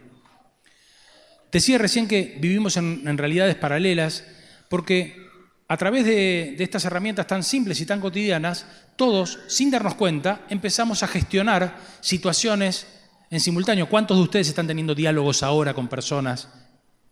[1.49, 4.25] Decía recién que vivimos en realidades paralelas
[4.67, 5.25] porque
[5.67, 8.65] a través de, estas herramientas tan simples y tan cotidianas,
[8.95, 12.85] todos, sin darnos cuenta, empezamos a gestionar situaciones
[13.29, 13.89] en simultáneo.
[13.89, 16.47] ¿Cuántos de ustedes están teniendo diálogos ahora con personas?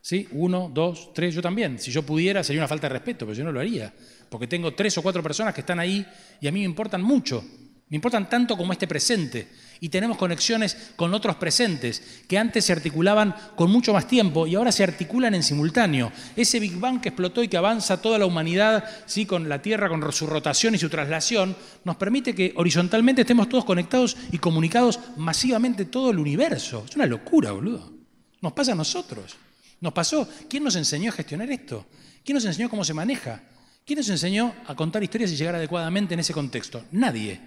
[0.01, 0.27] ¿Sí?
[0.31, 1.79] Uno, dos, tres, yo también.
[1.79, 3.93] Si yo pudiera, sería una falta de respeto, pero yo no lo haría.
[4.29, 6.05] Porque tengo tres o cuatro personas que están ahí
[6.41, 7.43] y a mí me importan mucho.
[7.89, 9.47] Me importan tanto como este presente.
[9.83, 14.55] Y tenemos conexiones con otros presentes que antes se articulaban con mucho más tiempo y
[14.55, 16.09] ahora se articulan en simultáneo.
[16.37, 19.25] Ese Big Bang que explotó y que avanza toda la humanidad ¿sí?
[19.25, 21.53] con la Tierra, con su rotación y su traslación,
[21.83, 26.85] nos permite que horizontalmente estemos todos conectados y comunicados masivamente todo el universo.
[26.87, 27.91] Es una locura, boludo.
[28.39, 29.35] Nos pasa a nosotros.
[29.81, 30.25] Nos pasó.
[30.49, 31.87] ¿Quién nos enseñó a gestionar esto?
[32.23, 33.43] ¿Quién nos enseñó cómo se maneja?
[33.85, 36.85] ¿Quién nos enseñó a contar historias y llegar adecuadamente en ese contexto?
[36.93, 37.41] Nadie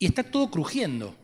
[0.00, 1.14] y está todo crujiendo.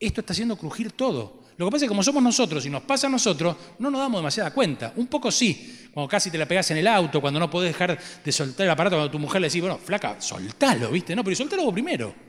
[0.00, 1.42] Esto está haciendo crujir todo.
[1.56, 4.00] Lo que pasa es que como somos nosotros y nos pasa a nosotros, no nos
[4.00, 4.92] damos demasiada cuenta.
[4.94, 7.98] Un poco sí, cuando casi te la pegas en el auto, cuando no podés dejar
[8.24, 11.16] de soltar el aparato, cuando tu mujer le dice, bueno, flaca, soltalo, ¿viste?
[11.16, 12.27] No, pero soltalo primero.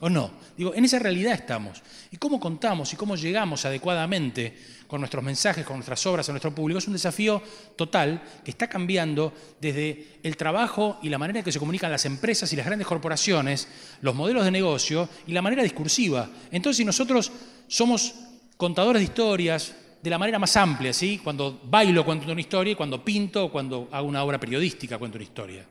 [0.00, 0.30] ¿O no?
[0.56, 1.82] Digo, en esa realidad estamos.
[2.10, 4.54] ¿Y cómo contamos y cómo llegamos adecuadamente
[4.86, 6.78] con nuestros mensajes, con nuestras obras a nuestro público?
[6.78, 7.42] Es un desafío
[7.76, 12.04] total que está cambiando desde el trabajo y la manera en que se comunican las
[12.04, 13.68] empresas y las grandes corporaciones,
[14.02, 16.28] los modelos de negocio y la manera discursiva.
[16.50, 17.32] Entonces, si nosotros
[17.66, 18.14] somos
[18.58, 21.20] contadores de historias de la manera más amplia, ¿sí?
[21.24, 25.66] Cuando bailo cuento una historia cuando pinto cuando hago una obra periodística cuento una historia.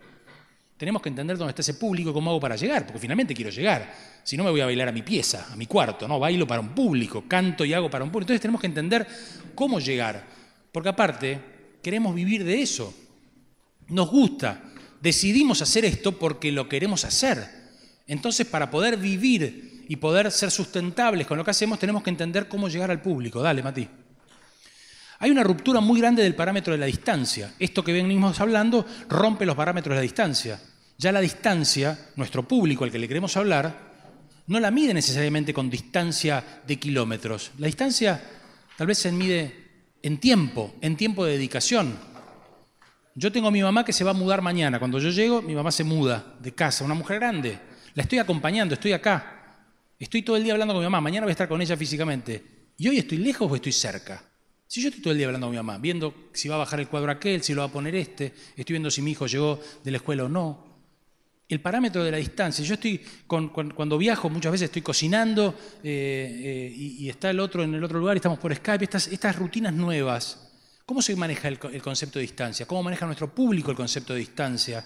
[0.77, 3.93] Tenemos que entender dónde está ese público cómo hago para llegar, porque finalmente quiero llegar.
[4.23, 6.19] Si no, me voy a bailar a mi pieza, a mi cuarto, ¿no?
[6.19, 8.33] Bailo para un público, canto y hago para un público.
[8.33, 9.07] Entonces tenemos que entender
[9.55, 10.25] cómo llegar,
[10.71, 11.39] porque aparte
[11.81, 12.93] queremos vivir de eso.
[13.87, 14.63] Nos gusta,
[15.01, 17.47] decidimos hacer esto porque lo queremos hacer.
[18.07, 22.47] Entonces, para poder vivir y poder ser sustentables con lo que hacemos, tenemos que entender
[22.49, 23.41] cómo llegar al público.
[23.41, 23.87] Dale, Mati.
[25.19, 27.53] Hay una ruptura muy grande del parámetro de la distancia.
[27.57, 30.59] Esto que venimos hablando rompe los parámetros de la distancia.
[30.97, 33.85] Ya la distancia, nuestro público al que le queremos hablar,
[34.47, 37.51] no la mide necesariamente con distancia de kilómetros.
[37.57, 38.21] La distancia
[38.77, 39.65] tal vez se mide
[40.03, 41.97] en tiempo, en tiempo de dedicación.
[43.15, 44.77] Yo tengo a mi mamá que se va a mudar mañana.
[44.77, 47.57] Cuando yo llego, mi mamá se muda de casa, una mujer grande.
[47.93, 49.63] La estoy acompañando, estoy acá.
[49.97, 50.99] Estoy todo el día hablando con mi mamá.
[50.99, 52.43] Mañana voy a estar con ella físicamente.
[52.77, 54.21] ¿Y hoy estoy lejos o estoy cerca?
[54.67, 56.79] Si yo estoy todo el día hablando con mi mamá, viendo si va a bajar
[56.79, 59.59] el cuadro aquel, si lo va a poner este, estoy viendo si mi hijo llegó
[59.83, 60.75] de la escuela o no.
[61.47, 62.65] El parámetro de la distancia.
[62.65, 65.53] Yo estoy, cuando viajo, muchas veces estoy cocinando
[65.83, 68.83] eh, eh, y, está el otro en el otro lugar estamos por Skype.
[68.83, 70.51] Estas, estas rutinas nuevas,
[70.87, 72.65] ¿cómo se maneja el, concepto de distancia?
[72.65, 74.83] ¿Cómo maneja nuestro público el concepto de distancia?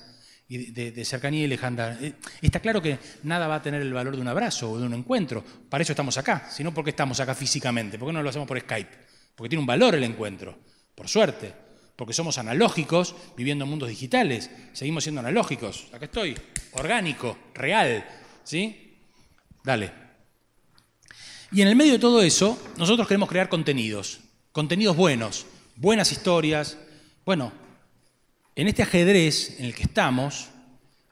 [0.52, 1.96] y de, cercanía y lejanía.
[2.02, 4.86] Eh, está claro que nada va a tener el valor de un abrazo o de
[4.88, 5.44] un encuentro.
[5.70, 8.00] Para eso estamos acá, sino porque estamos acá físicamente.
[8.00, 9.09] ¿Por qué no lo hacemos por Skype?
[9.40, 10.54] Porque tiene un valor el encuentro,
[10.94, 11.54] por suerte,
[11.96, 15.88] porque somos analógicos viviendo en mundos digitales, seguimos siendo analógicos.
[15.94, 16.36] Acá estoy,
[16.74, 18.06] orgánico, real,
[18.44, 18.98] ¿sí?
[19.64, 19.94] Dale.
[21.54, 24.20] Y en el medio de todo eso, nosotros queremos crear contenidos,
[24.52, 25.46] contenidos buenos,
[25.78, 26.78] buenas historias.
[27.26, 27.54] Bueno,
[28.58, 30.50] en este ajedrez en el que estamos,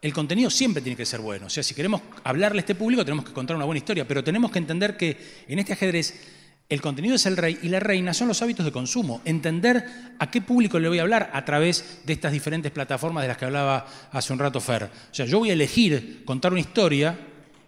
[0.02, 1.46] el contenido siempre tiene que ser bueno.
[1.46, 4.22] O sea, si queremos hablarle a este público, tenemos que contar una buena historia, pero
[4.22, 6.37] tenemos que entender que en este ajedrez
[6.70, 9.22] el contenido es el rey y la reina son los hábitos de consumo.
[9.24, 9.86] Entender
[10.20, 13.38] a qué público le voy a hablar a través de estas diferentes plataformas de las
[13.38, 14.84] que hablaba hace un rato Fer.
[14.84, 17.18] O sea, yo voy a elegir contar una historia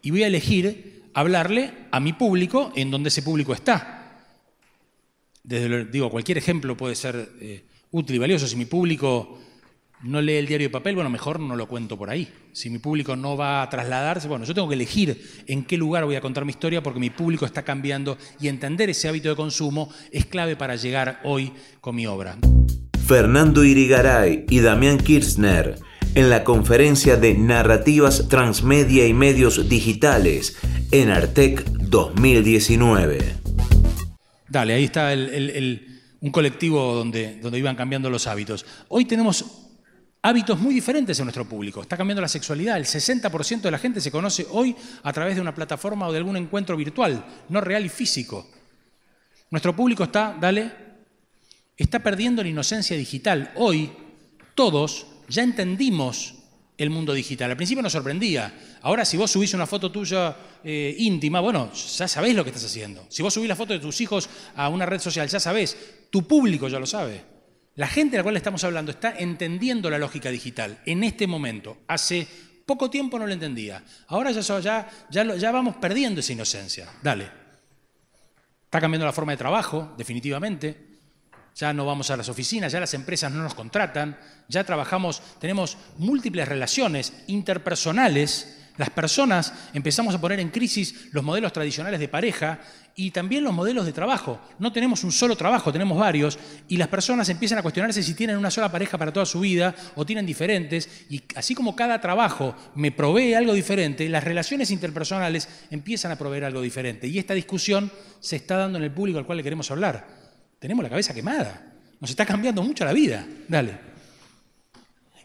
[0.01, 4.25] y voy a elegir hablarle a mi público en donde ese público está.
[5.43, 8.47] Desde, digo, cualquier ejemplo puede ser eh, útil y valioso.
[8.47, 9.39] Si mi público
[10.01, 12.31] no lee el diario de papel, bueno, mejor no lo cuento por ahí.
[12.53, 16.05] Si mi público no va a trasladarse, bueno, yo tengo que elegir en qué lugar
[16.05, 19.35] voy a contar mi historia porque mi público está cambiando y entender ese hábito de
[19.35, 22.37] consumo es clave para llegar hoy con mi obra.
[23.05, 25.79] Fernando Irigaray y Damián Kirchner
[26.15, 30.57] en la conferencia de Narrativas Transmedia y Medios Digitales
[30.91, 33.17] en Artec 2019.
[34.47, 35.13] Dale, ahí está
[36.21, 38.65] un colectivo donde, donde iban cambiando los hábitos.
[38.87, 39.68] Hoy tenemos
[40.21, 41.81] hábitos muy diferentes en nuestro público.
[41.81, 42.77] Está cambiando la sexualidad.
[42.77, 46.17] El 60% de la gente se conoce hoy a través de una plataforma o de
[46.17, 48.47] algún encuentro virtual, no real y físico.
[49.51, 50.71] Nuestro público está, dale,
[51.77, 53.51] está perdiendo la inocencia digital.
[53.55, 53.91] Hoy
[54.55, 56.35] todos ya entendimos
[56.77, 57.51] el mundo digital.
[57.51, 58.53] Al principio nos sorprendía.
[58.81, 62.65] Ahora si vos subís una foto tuya eh, íntima, bueno, ya sabés lo que estás
[62.65, 63.05] haciendo.
[63.09, 65.77] Si vos subís la foto de tus hijos a una red social, ya sabés.
[66.09, 67.21] Tu público ya lo sabe.
[67.79, 71.77] La gente a la cual estamos hablando está entendiendo la lógica digital en este momento.
[71.87, 72.27] Hace
[72.65, 73.81] poco tiempo no lo entendía.
[74.07, 76.89] Ahora ya, ya, vamos perdiendo esa inocencia.
[77.01, 77.31] Dale.
[78.65, 80.87] Está cambiando la forma de trabajo, definitivamente.
[81.55, 84.19] ya no vamos a las oficinas, ya las empresas no nos contratan,
[84.49, 91.51] ya trabajamos, tenemos múltiples relaciones interpersonales las personas empezamos a poner en crisis los modelos
[91.51, 92.61] tradicionales de pareja
[92.99, 94.41] y también los modelos de trabajo.
[94.59, 96.37] No tenemos un solo trabajo, tenemos varios,
[96.67, 99.73] y las personas empiezan a cuestionarse si tienen una sola pareja para toda su vida
[99.95, 105.47] o tienen diferentes, y así como cada trabajo me provee algo diferente, las relaciones interpersonales
[105.71, 107.07] empiezan a proveer algo diferente.
[107.07, 107.89] Y esta discusión
[108.19, 110.05] se está dando en el público al cual le queremos hablar.
[110.59, 111.71] Tenemos la cabeza quemada,
[112.01, 113.25] nos está cambiando mucho la vida.
[113.47, 113.79] Dale.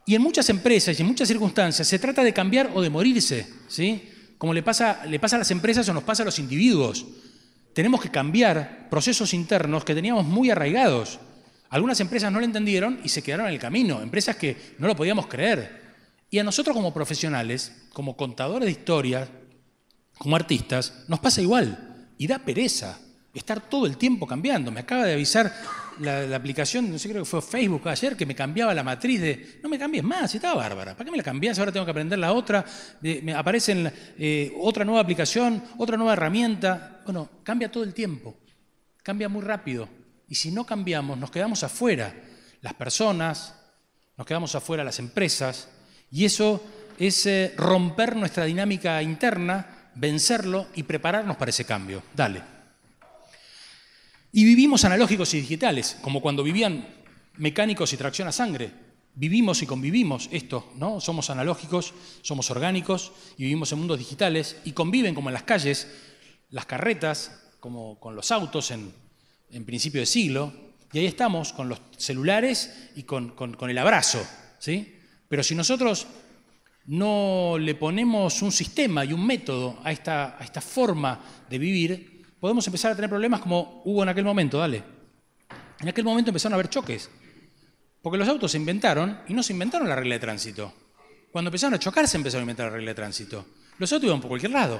[0.06, 3.48] Y en muchas empresas y en muchas circunstancias se trata de cambiar o de morirse,
[3.66, 4.10] ¿sí?
[4.38, 7.04] Como le pasa, le pasa a las empresas o nos pasa a los individuos.
[7.74, 11.18] Tenemos que cambiar procesos internos que teníamos muy arraigados.
[11.70, 14.94] Algunas empresas no lo entendieron y se quedaron en el camino, empresas que no lo
[14.94, 15.82] podíamos creer.
[16.30, 19.28] Y a nosotros como profesionales, como contadores de historias,
[20.16, 22.08] como artistas, nos pasa igual.
[22.16, 22.98] Y da pereza
[23.34, 24.70] estar todo el tiempo cambiando.
[24.70, 25.52] Me acaba de avisar
[26.00, 29.58] la, aplicación, no sé, creo que fue Facebook ayer, que me cambiaba la matriz de,
[29.62, 31.58] no me cambies más, estaba bárbara, ¿para qué me la cambias?
[31.58, 32.64] Ahora tengo que aprender la otra,
[33.00, 37.00] me aparece eh, otra nueva aplicación, otra nueva herramienta.
[37.04, 38.36] Bueno, cambia todo el tiempo,
[39.02, 39.88] cambia muy rápido.
[40.28, 42.14] Y si no cambiamos, nos quedamos afuera,
[42.60, 43.54] las personas,
[44.16, 45.68] nos quedamos afuera las empresas,
[46.10, 46.62] y eso
[46.98, 52.02] es eh, romper nuestra dinámica interna, vencerlo y prepararnos para ese cambio.
[52.14, 52.53] Dale.
[54.36, 56.88] Y vivimos analógicos y digitales, como cuando vivían
[57.36, 58.72] mecánicos y tracción a sangre.
[59.14, 61.00] Vivimos y convivimos esto, ¿no?
[61.00, 65.86] Somos analógicos, somos orgánicos y vivimos en mundos digitales y conviven como en las calles,
[66.50, 68.92] las carretas, como con los autos en,
[69.64, 70.52] principio de siglo,
[70.92, 73.36] y ahí estamos con los celulares y con,
[73.68, 74.20] el abrazo,
[74.58, 74.98] ¿sí?
[75.28, 76.08] Pero si nosotros
[76.86, 82.13] no le ponemos un sistema y un método a esta, a esta forma de vivir,
[82.44, 84.84] podemos empezar a tener problemas como hubo en aquel momento, dale.
[85.80, 87.08] En aquel momento empezaron a haber choques,
[88.02, 90.70] porque los autos se inventaron y no se inventaron la regla de tránsito.
[91.32, 93.46] Cuando empezaron a chocar se empezaron a inventar la regla de tránsito.
[93.78, 94.78] Los autos iban por cualquier lado.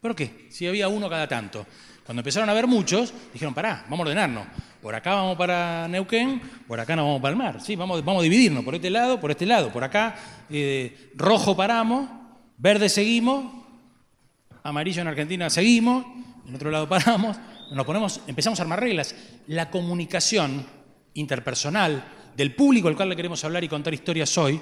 [0.00, 0.46] ¿Por qué?
[0.48, 1.66] Si había uno cada tanto.
[2.06, 4.46] Cuando empezaron a haber muchos, dijeron, pará, vamos a ordenarnos.
[4.80, 7.60] Por acá vamos para Neuquén, por acá nos vamos para el mar.
[7.60, 9.70] Sí, vamos, vamos a dividirnos por este lado, por este lado.
[9.70, 10.16] Por acá,
[10.48, 12.08] eh, rojo paramos,
[12.56, 13.44] verde seguimos,
[14.62, 16.06] amarillo en Argentina seguimos,
[16.46, 17.36] en otro lado paramos,
[17.70, 19.14] nos ponemos, empezamos a armar reglas.
[19.46, 20.66] La comunicación
[21.14, 22.04] interpersonal
[22.36, 24.60] del público al cual le queremos hablar y contar historias hoy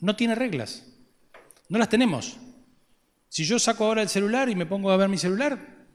[0.00, 0.84] no tiene reglas.
[1.68, 2.36] No las tenemos.
[3.28, 5.86] Si yo saco ahora el celular y me pongo a ver mi celular,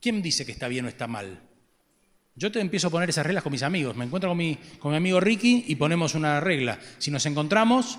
[0.00, 1.40] ¿quién dice que está bien o está mal?
[2.34, 3.96] Yo te empiezo a poner esas reglas con mis amigos.
[3.96, 6.78] Me encuentro con mi, con mi amigo Ricky y ponemos una regla.
[6.98, 7.98] Si nos encontramos,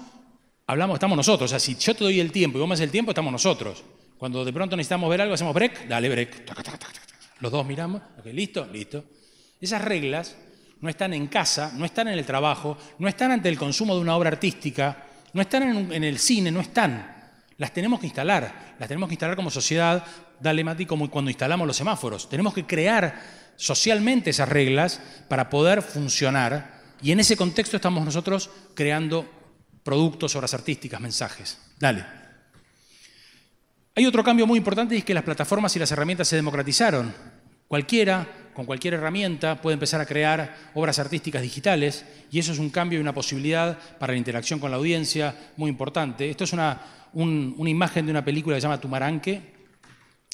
[0.67, 1.49] hablamos, estamos nosotros.
[1.49, 3.83] O sea, si yo te doy el tiempo y vos me el tiempo, estamos nosotros.
[4.22, 6.43] Cuando de pronto necesitamos ver algo, hacemos break, dale break.
[7.39, 9.03] Los dos miramos, listo, listo.
[9.59, 10.36] Esas reglas
[10.80, 14.01] no están en casa, no están en el trabajo, no están ante el consumo de
[14.01, 17.34] una obra artística, no están en, el cine, no están.
[17.57, 20.05] Las tenemos que instalar, las tenemos que instalar como sociedad,
[20.39, 22.30] dale Mati, como cuando instalamos los semáforos.
[22.30, 23.19] Tenemos que crear
[23.55, 29.28] socialmente esas reglas para poder funcionar y en ese contexto estamos nosotros creando
[29.84, 31.57] productos, obras artísticas, mensajes.
[31.80, 32.20] Dale.
[34.02, 37.14] Hay otro cambio muy importante es que las plataformas y las herramientas se democratizaron.
[37.68, 42.72] Cualquiera, con cualquier herramienta, puede empezar a crear obras artísticas digitales y eso es un
[42.72, 46.32] cambio y una posibilidad para la interacción con la audiencia muy importante.
[46.32, 46.82] Esto es una,
[47.14, 49.54] imagen de una película que se llama Tumaranque,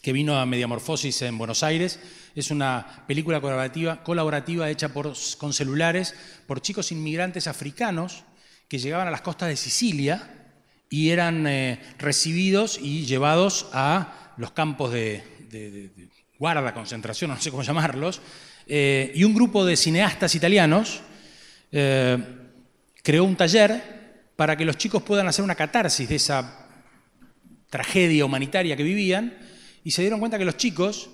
[0.02, 2.00] que vino a Mediamorfosis en Buenos Aires.
[2.36, 6.16] Es una película colaborativa, colaborativa hecha por, con celulares
[6.48, 8.24] por chicos inmigrantes africanos
[8.70, 10.37] que llegaban a las costas de Sicilia
[10.90, 15.92] y eran eh, recibidos y llevados a los campos de,
[16.38, 18.22] guarda, concentración, no sé cómo llamarlos,
[18.68, 21.02] eh, y un grupo de cineastas italianos
[21.72, 22.18] eh,
[23.04, 26.68] creó un taller para que los chicos puedan hacer una catarsis de esa
[27.70, 29.38] tragedia humanitaria que vivían,
[29.84, 31.10] y se dieron cuenta que los chicos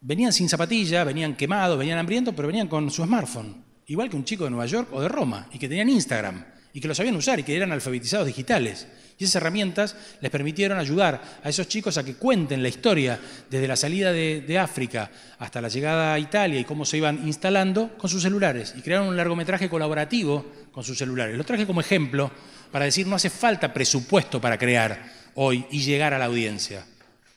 [0.00, 4.24] venían sin zapatilla, venían quemados, venían hambrientos, pero venían con su smartphone, igual que un
[4.24, 7.16] chico de Nueva York o de Roma, y que tenían Instagram, y que lo sabían
[7.16, 8.86] usar, y que eran alfabetizados digitales.
[9.18, 13.68] Y esas herramientas les permitieron ayudar a esos chicos a que cuenten la historia desde
[13.68, 18.10] la salida de, África hasta la llegada a Italia y cómo se iban instalando con
[18.10, 18.74] sus celulares.
[18.76, 21.36] Y crearon un largometraje colaborativo con sus celulares.
[21.36, 22.30] Lo traje como ejemplo
[22.70, 25.02] para decir no hace falta presupuesto para crear
[25.34, 26.84] hoy y llegar a la audiencia.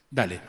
[0.09, 0.39] Dale.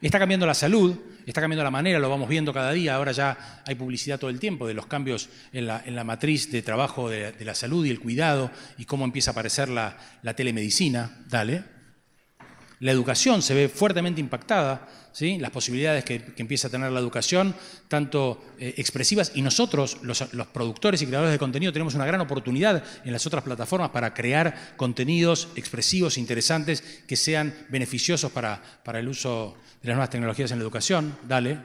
[0.00, 0.96] Está cambiando la salud,
[1.26, 4.38] está cambiando la manera, lo vamos viendo cada día, ahora ya hay publicidad todo el
[4.38, 8.50] tiempo de los cambios en la, matriz de trabajo de, la salud y el cuidado
[8.78, 9.96] y cómo empieza a aparecer la,
[10.36, 11.64] telemedicina, dale.
[12.82, 15.38] La educación se ve fuertemente impactada, ¿sí?
[15.38, 17.54] las posibilidades que, empieza a tener la educación,
[17.86, 22.82] tanto eh, expresivas, y nosotros, los, productores y creadores de contenido, tenemos una gran oportunidad
[23.04, 29.06] en las otras plataformas para crear contenidos expresivos, interesantes, que sean beneficiosos para, para el
[29.06, 31.16] uso de las nuevas tecnologías en la educación.
[31.22, 31.58] Dale.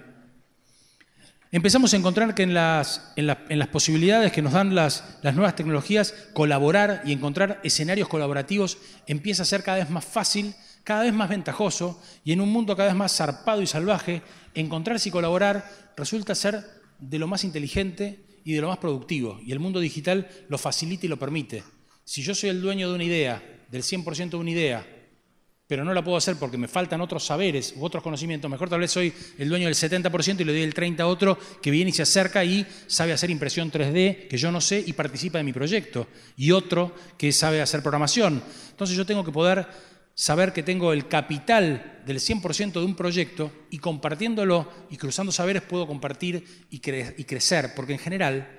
[1.51, 5.55] Empezamos a encontrar que en las, en, las posibilidades que nos dan las, las, nuevas
[5.55, 10.53] tecnologías, colaborar y encontrar escenarios colaborativos empieza a ser cada vez más fácil
[10.87, 14.21] cada vez más ventajoso y en un mundo cada vez más zarpado y salvaje,
[14.53, 16.63] encontrarse y colaborar resulta ser
[16.97, 19.37] de lo más inteligente y de lo más productivo.
[19.45, 21.61] Y el mundo digital lo facilita y lo permite.
[22.05, 24.87] Si yo soy el dueño de una idea, del 100% de una idea,
[25.67, 28.79] pero no la puedo hacer porque me faltan otros saberes u otros conocimientos, mejor tal
[28.79, 31.89] vez soy el dueño del 70% y le doy el 30% a otro que viene
[31.89, 35.43] y se acerca y sabe hacer impresión 3D, que yo no sé, y participa de
[35.43, 36.07] mi proyecto,
[36.37, 38.41] y otro que sabe hacer programación.
[38.69, 39.67] Entonces yo tengo que poder
[40.17, 45.61] saber que tengo el capital del 100% de un proyecto y compartiéndolo y cruzando saberes
[45.61, 48.49] puedo compartir y, crecer, porque en general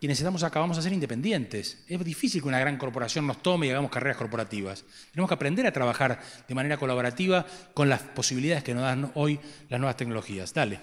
[0.00, 1.84] quienes estamos acá vamos a ser independientes.
[1.86, 4.84] Es difícil que una gran corporación nos tome y hagamos carreras corporativas.
[5.12, 9.38] Tenemos que aprender a trabajar de manera colaborativa con las posibilidades que nos dan hoy
[9.68, 10.52] las nuevas tecnologías.
[10.52, 10.80] Dale.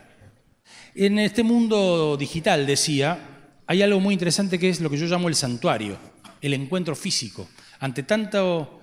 [0.95, 3.19] En este mundo digital, decía,
[3.67, 5.97] hay algo muy interesante que es lo que yo llamo el santuario,
[6.41, 7.49] el encuentro físico.
[7.81, 8.82] Ante tanto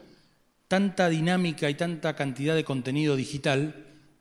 [0.70, 3.74] tanta dinámica y tanta cantidad de contenido digital,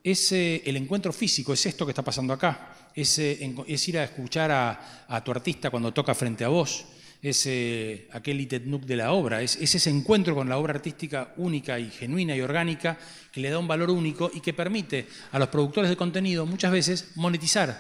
[0.04, 5.24] es el encuentro físico, es esto que está pasando acá, es, ir a escuchar a,
[5.24, 6.86] tu artista cuando toca frente a vos,
[7.22, 11.36] es eh, aquel itetnuk de la obra, es, es, ese encuentro con la obra artística
[11.38, 12.98] única y genuina y orgánica
[13.32, 16.72] que le da un valor único y que permite a los productores de contenido muchas
[16.72, 17.80] veces monetizar.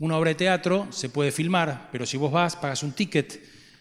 [0.00, 3.40] Una obra de teatro se puede filmar, pero si vos vas, pagas un ticket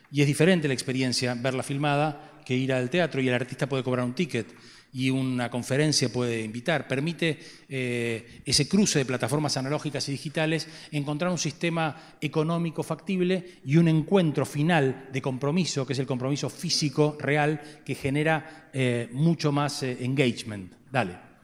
[0.10, 3.84] y es diferente la experiencia verla filmada que ir al teatro y el artista puede
[3.84, 4.48] cobrar un ticket
[4.96, 6.88] y una conferencia puede invitar.
[6.88, 7.38] Permite
[7.68, 13.90] eh, ese cruce de plataformas analógicas y digitales encontrar un sistema económico factible y un
[13.90, 19.84] encuentro final de compromiso, que es el compromiso físico real, que genera eh, mucho más
[19.84, 20.72] eh, engagement.
[20.90, 21.35] Dale.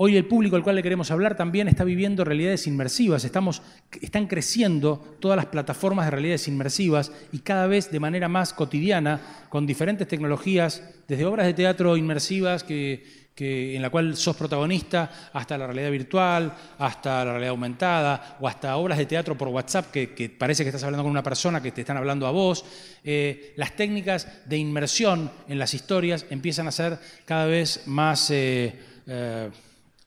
[0.00, 3.24] Hoy el público al cual le queremos hablar también está viviendo realidades inmersivas.
[3.24, 3.62] Estamos,
[4.00, 9.20] están creciendo todas las plataformas de realidades inmersivas y cada vez de manera más cotidiana,
[9.48, 13.02] con diferentes tecnologías, desde obras de teatro inmersivas que,
[13.36, 18.76] en la cual sos protagonista, hasta la realidad virtual, hasta la realidad aumentada, o hasta
[18.76, 21.80] obras de teatro por WhatsApp que, parece que estás hablando con una persona que te
[21.80, 22.64] están hablando a vos.
[23.02, 28.30] Eh, las técnicas de inmersión en las historias empiezan a ser cada vez más...
[28.30, 28.78] Eh,
[29.08, 29.50] eh,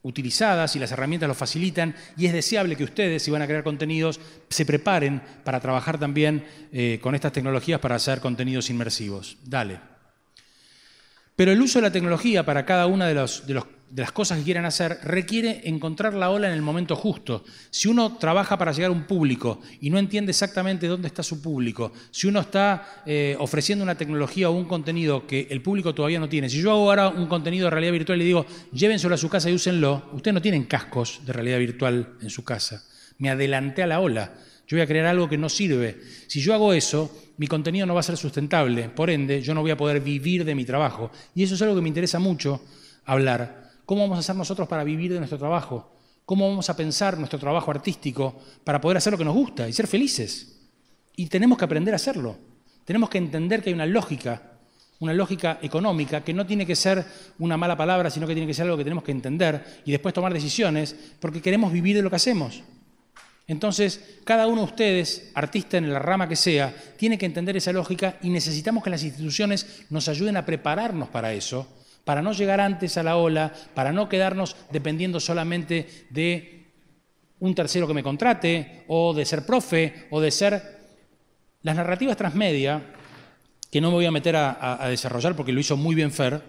[0.04, 3.64] utilizadas y las herramientas lo facilitan y es deseable que ustedes, si van a crear
[3.64, 9.38] contenidos, se preparen para trabajar también eh, con estas tecnologías para hacer contenidos inmersivos.
[9.44, 9.80] Dale.
[11.36, 14.14] Pero el uso de la tecnología para cada una de, los, de los de las
[14.14, 17.44] cosas que quieran hacer requiere encontrar la ola en el momento justo.
[17.70, 21.42] Si uno trabaja para llegar a un público y no entiende exactamente dónde está su
[21.42, 26.20] público, si uno está eh, ofreciendo una tecnología o un contenido que el público todavía
[26.20, 29.18] no tiene, si yo hago ahora un contenido de realidad virtual y digo, llévenselo a
[29.18, 32.84] su casa y úsenlo, ustedes no tienen cascos de realidad virtual en su casa.
[33.18, 34.34] Me adelanté a la ola.
[34.68, 36.00] Yo voy a crear algo que no sirve.
[36.28, 38.88] Si yo hago eso, mi contenido no va a ser sustentable.
[38.88, 41.12] Por ende, yo no voy a poder vivir de mi trabajo.
[41.36, 42.62] Y eso es algo que me interesa mucho
[43.06, 45.92] hablar ¿Cómo vamos a hacer nosotros para vivir de nuestro trabajo?
[46.26, 49.74] ¿Cómo vamos a pensar nuestro trabajo artístico para poder hacer lo que nos gusta y
[49.74, 50.62] ser felices?
[51.18, 52.38] Y tenemos que aprender a hacerlo.
[52.86, 54.54] Tenemos que entender que hay una lógica,
[55.02, 57.04] una lógica económica, que no tiene que ser
[57.40, 60.14] una mala palabra, sino que tiene que ser algo que tenemos que entender y después
[60.14, 62.64] tomar decisiones, porque queremos vivir de lo que hacemos.
[63.46, 67.74] Entonces, cada uno de ustedes, artista en la rama que sea, tiene que entender esa
[67.74, 71.68] lógica y necesitamos que las instituciones nos ayuden a prepararnos para eso
[72.04, 76.62] para no llegar antes a la ola, para no quedarnos dependiendo solamente de
[77.40, 80.82] un tercero que me contrate, o de ser profe, o de ser...
[81.64, 82.82] Las narrativas transmedia,
[83.70, 86.42] que no me voy a meter a, desarrollar porque lo hizo muy bien Fer,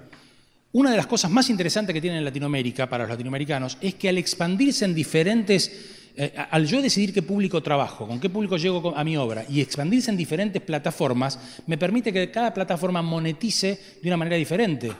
[0.72, 4.09] una de las cosas más interesantes que tiene en Latinoamérica para los latinoamericanos es que
[4.09, 8.94] al expandirse en diferentes eh, al yo decidir qué público trabajo, con qué público llego
[8.94, 14.09] a mi obra y expandirse en diferentes plataformas, me permite que cada plataforma monetice de
[14.09, 14.92] una manera diferente.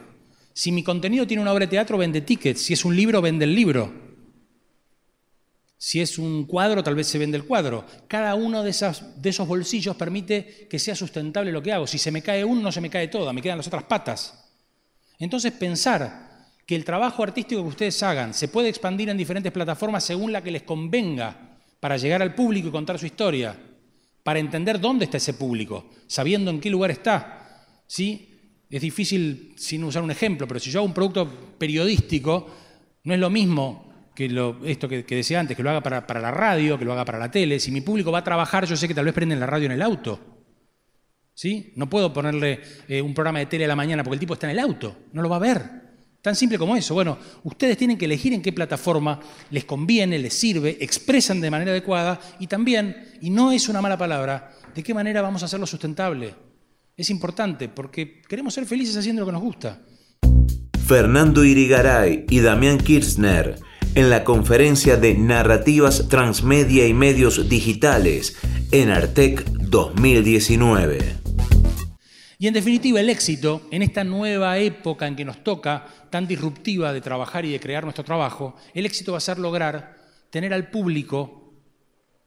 [0.55, 2.61] Si mi contenido tiene una obra de teatro, vende tickets.
[2.63, 3.93] Si es un libro, vende el libro.
[5.79, 7.85] Si es un cuadro, tal vez se vende el cuadro.
[8.07, 11.87] Cada uno de, esos bolsillos permite que sea sustentable lo que hago.
[11.87, 14.49] Si se me cae uno, no se me cae toda, me quedan las otras patas.
[15.19, 20.05] Entonces pensar que el trabajo artístico que ustedes hagan se puede expandir en diferentes plataformas
[20.05, 23.59] según la que les convenga para llegar al público y contar su historia,
[24.23, 28.32] para entender dónde está ese público, sabiendo en qué lugar está, ¿sí?
[28.73, 32.51] Es difícil sin usar un ejemplo, pero si yo hago un producto periodístico,
[33.05, 36.31] no es lo mismo que lo, esto que, decía antes, que lo haga para, la
[36.31, 37.61] radio, que lo haga para la tele.
[37.61, 39.73] Si mi público va a trabajar, yo sé que tal vez prenden la radio en
[39.73, 40.19] el auto.
[41.35, 41.75] ¿Sí?
[41.77, 44.47] No puedo ponerle eh, un programa de tele a la mañana porque el tipo está
[44.47, 45.63] en el auto, no lo va a ver.
[46.23, 46.95] Tan simple como eso.
[46.95, 49.21] Bueno, ustedes tienen que elegir en qué plataforma
[49.51, 53.99] les conviene, les sirve, expresan de manera adecuada y también, y no es una mala
[53.99, 56.52] palabra, de qué manera vamos a hacerlo sustentable
[56.97, 59.83] es importante porque queremos ser felices haciendo lo que nos gusta.
[60.87, 63.59] Fernando Irigaray y Damián Kirchner
[63.95, 68.37] en la conferencia de Narrativas Transmedia y Medios Digitales
[68.71, 70.99] en Artec 2019.
[72.39, 76.93] Y en definitiva, el éxito en esta nueva época en que nos toca, tan disruptiva
[76.93, 79.97] de trabajar y de crear nuestro trabajo, el éxito va a ser lograr
[80.31, 81.55] tener al público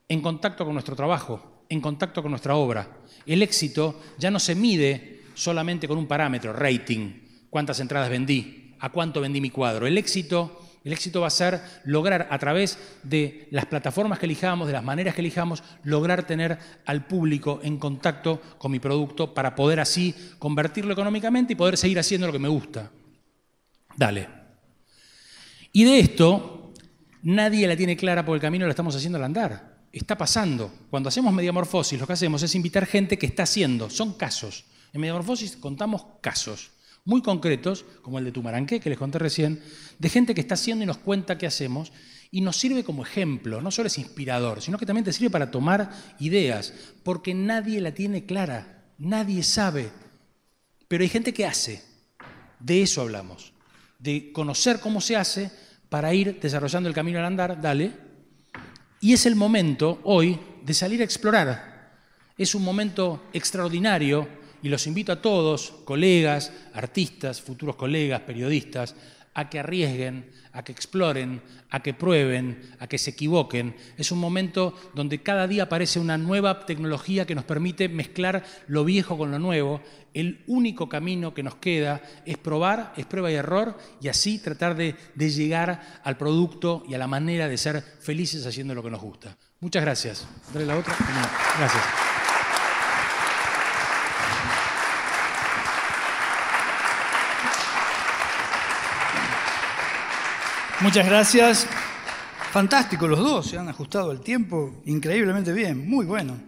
[0.08, 2.88] en contacto con nuestro trabajo, en contacto con nuestra obra.
[3.24, 7.12] El éxito ya no se mide solamente con un parámetro, rating,
[7.50, 9.86] cuántas entradas vendí, a cuánto vendí mi cuadro.
[9.86, 14.66] El éxito, el éxito va a ser lograr a través de las plataformas que elijamos,
[14.66, 19.54] de las maneras que elijamos, lograr tener al público en contacto con mi producto para
[19.54, 22.90] poder así convertirlo económicamente y poder seguir haciendo lo que me gusta.
[23.96, 24.28] Dale.
[25.72, 26.72] Y de esto
[27.22, 30.72] nadie la tiene clara porque el camino lo estamos haciendo al andar está pasando.
[30.90, 33.90] Cuando hacemos mediamorfosis, lo que hacemos es invitar gente que está haciendo.
[33.90, 34.64] Son casos.
[34.92, 36.70] En mediamorfosis contamos casos
[37.06, 39.62] muy concretos, como el de Tumaranqué, que les conté recién,
[39.98, 41.92] de gente que está haciendo y nos cuenta qué hacemos,
[42.32, 45.52] y nos sirve como ejemplo, no solo es inspirador, sino que también te sirve para
[45.52, 46.74] tomar ideas,
[47.04, 49.88] porque nadie la tiene clara, nadie sabe,
[50.88, 51.82] pero hay gente que hace,
[52.58, 53.52] de eso hablamos,
[54.00, 55.52] de conocer cómo se hace
[55.88, 57.92] para ir desarrollando el camino al andar, dale,
[59.00, 61.90] y es el momento hoy de salir a explorar.
[62.36, 64.28] Es un momento extraordinario
[64.62, 68.94] y los invito a todos, colegas, artistas, futuros colegas, periodistas,
[69.36, 73.76] a que arriesguen, a que exploren, a que prueben, a que se equivoquen.
[73.98, 78.82] Es un momento donde cada día aparece una nueva tecnología que nos permite mezclar lo
[78.82, 79.82] viejo con lo nuevo.
[80.14, 84.74] El único camino que nos queda es probar, es prueba y error, y así tratar
[84.74, 89.02] de, llegar al producto y a la manera de ser felices haciendo lo que nos
[89.02, 89.36] gusta.
[89.60, 90.26] Muchas gracias.
[90.54, 90.96] Dale la otra.
[91.58, 92.15] Gracias.
[100.82, 101.66] Muchas gracias.
[102.52, 106.38] Fantástico los dos, se han ajustado el tiempo increíblemente bien, muy bueno.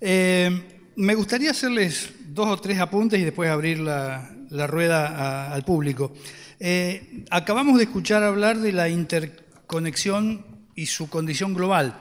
[0.00, 4.30] Eh, me gustaría hacerles dos o tres apuntes y después abrir la,
[4.68, 6.12] rueda al público.
[6.60, 10.46] Eh, acabamos de escuchar hablar de la interconexión
[10.76, 11.98] y su condición global,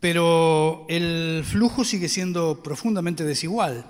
[0.00, 3.86] pero el flujo sigue siendo profundamente desigual.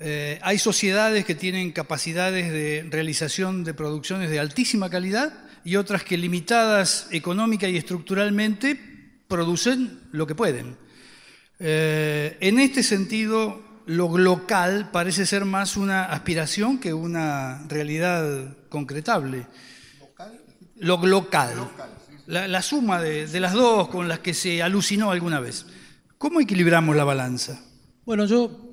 [0.00, 6.04] Eh, hay sociedades que tienen capacidades de realización de producciones de altísima calidad y otras
[6.04, 8.78] que limitadas económica y estructuralmente
[9.28, 10.76] producen lo que pueden.
[11.58, 19.46] Eh, en este sentido, lo local parece ser más una aspiración que una realidad concretable.
[20.76, 21.70] Lo local.
[22.26, 25.66] La, suma de, de, las dos con las que se alucinó alguna vez.
[26.16, 27.60] ¿Cómo equilibramos la balanza?
[28.06, 28.63] Bueno, yo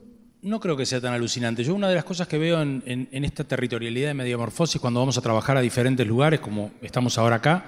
[0.44, 1.64] no creo que sea tan alucinante.
[1.64, 5.22] Yo una de las cosas que veo en, esta territorialidad de mediamorfosis cuando vamos a
[5.22, 7.66] trabajar a diferentes lugares, como estamos ahora acá,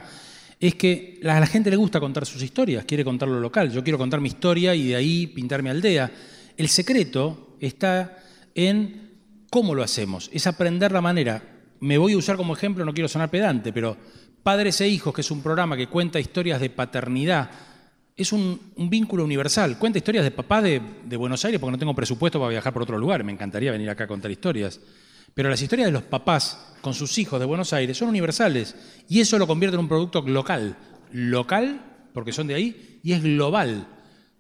[0.59, 3.71] es que a la gente le gusta contar sus historias, quiere contar lo local.
[3.71, 6.11] Yo quiero contar mi historia y de ahí pintar mi aldea.
[6.57, 8.17] El secreto está
[8.55, 9.11] en
[9.49, 11.43] cómo lo hacemos, es aprender la manera.
[11.79, 13.97] Me voy a usar como ejemplo, no quiero sonar pedante, pero
[14.41, 17.51] Padres e Hijos, que es un programa que cuenta historias de paternidad
[18.15, 19.77] es un, vínculo universal.
[19.77, 20.79] Cuenta historias de papá de,
[21.17, 23.23] Buenos Aires porque no tengo presupuesto para viajar por otro lugar.
[23.23, 24.79] Me encantaría venir acá a contar historias.
[25.33, 28.75] Pero las historias de los papás con sus hijos de Buenos Aires son universales.
[29.09, 30.77] Y eso lo convierte en un producto local.
[31.11, 31.81] Local,
[32.13, 33.87] porque son de ahí, y es global.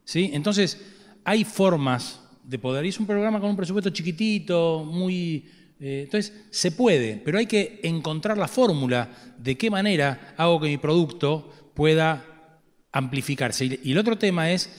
[0.03, 0.29] ¿sí?
[0.33, 0.79] Entonces,
[1.23, 2.85] hay formas de poder.
[2.85, 5.49] Y es un programa con un presupuesto chiquitito, muy...
[5.79, 10.67] Eh, entonces, se puede, pero hay que encontrar la fórmula de qué manera hago que
[10.67, 12.32] mi producto pueda
[12.93, 13.79] amplificarse.
[13.83, 14.69] Y el otro tema es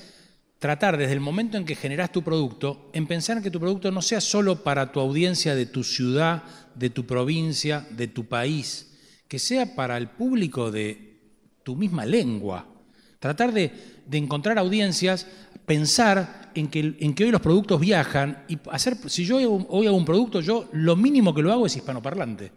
[0.59, 4.01] tratar desde el momento en que generas tu producto, en pensar que tu producto no
[4.01, 6.43] sea solo para tu audiencia de tu ciudad,
[6.75, 8.97] de tu provincia, de tu país,
[9.29, 11.21] que sea para el público de
[11.62, 12.67] tu misma lengua.
[13.19, 13.73] Tratar de,
[14.12, 15.27] encontrar audiencias,
[15.67, 19.97] pensar en que, en que, hoy los productos viajan y hacer, si yo hoy hago
[19.97, 22.53] un producto, yo lo mínimo que lo hago es hispanoparlante.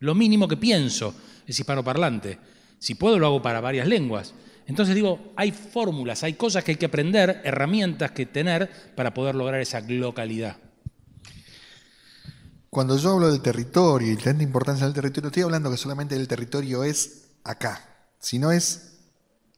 [0.00, 1.14] Lo mínimo que pienso
[1.46, 2.38] es hispanoparlante.
[2.78, 4.34] Si puedo, lo hago para varias lenguas.
[4.66, 9.34] Entonces digo, hay fórmulas, hay cosas que hay que aprender, herramientas que tener para poder
[9.34, 10.56] lograr esa localidad.
[12.68, 16.28] cuando yo hablo del territorio y tanta importancia del territorio, estoy hablando que solamente el
[16.28, 17.88] territorio es acá,
[18.18, 18.96] sino es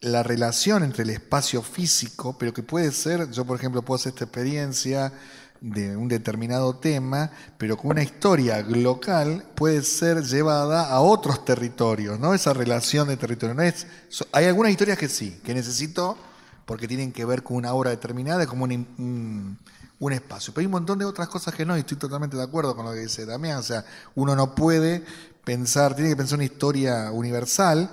[0.00, 4.12] la relación entre el espacio físico, pero que puede ser, yo por ejemplo puedo hacer
[4.12, 5.12] esta experiencia
[5.60, 12.18] de un determinado tema, pero con una historia local puede ser llevada a otros territorios,
[12.20, 12.34] ¿no?
[12.34, 13.54] Esa relación de territorio.
[13.54, 13.86] No es,
[14.32, 16.16] hay algunas historias que sí, que necesito
[16.64, 19.58] porque tienen que ver con una obra determinada, como un,
[19.98, 20.52] un, espacio.
[20.52, 22.84] Pero hay un montón de otras cosas que no, y estoy totalmente de acuerdo con
[22.84, 23.56] lo que dice Damián.
[23.56, 23.84] O sea,
[24.14, 25.02] uno no puede
[25.44, 27.90] pensar, tiene que pensar una historia universal,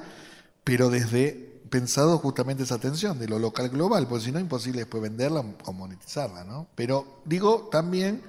[0.66, 5.04] pero desde pensado justamente esa atención de lo local global, porque si no, imposible después
[5.04, 6.70] venderla o monetizarla, ¿no?
[6.74, 8.22] Pero digo, también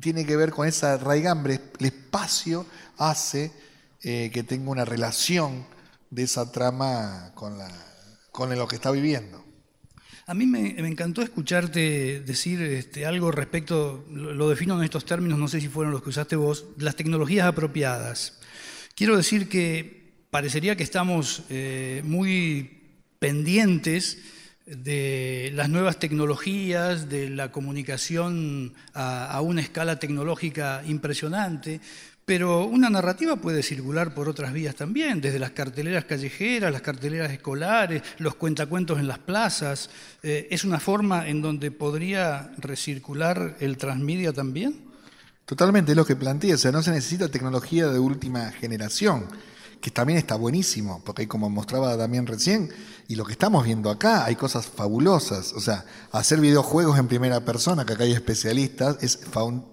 [0.00, 2.66] tiene que ver con esa raigambre, el espacio
[2.98, 3.52] hace
[4.02, 5.64] eh, que tenga una relación
[6.10, 7.70] de esa trama con, la,
[8.32, 9.44] con lo que está viviendo.
[10.26, 15.46] A mí me, encantó escucharte decir este, algo respecto, lo, defino en estos términos, no
[15.46, 18.40] sé si fueron los que usaste vos, las tecnologías apropiadas.
[18.96, 20.01] Quiero decir que
[20.32, 22.80] parecería que estamos eh, muy
[23.18, 24.16] pendientes
[24.64, 31.82] de las nuevas tecnologías, de la comunicación a, una escala tecnológica impresionante,
[32.24, 37.30] pero una narrativa puede circular por otras vías también, desde las carteleras callejeras, las carteleras
[37.30, 39.90] escolares, los cuentacuentos en las plazas.
[40.22, 44.80] Eh, ¿Es una forma en donde podría recircular el transmedia también?
[45.44, 49.26] Totalmente, es lo que plantea, o sea, no se necesita tecnología de última generación
[49.82, 52.70] que también está buenísimo, porque como mostraba Damián recién,
[53.08, 55.52] y lo que estamos viendo acá, hay cosas fabulosas.
[55.54, 59.18] O sea, hacer videojuegos en primera persona, que acá hay especialistas, es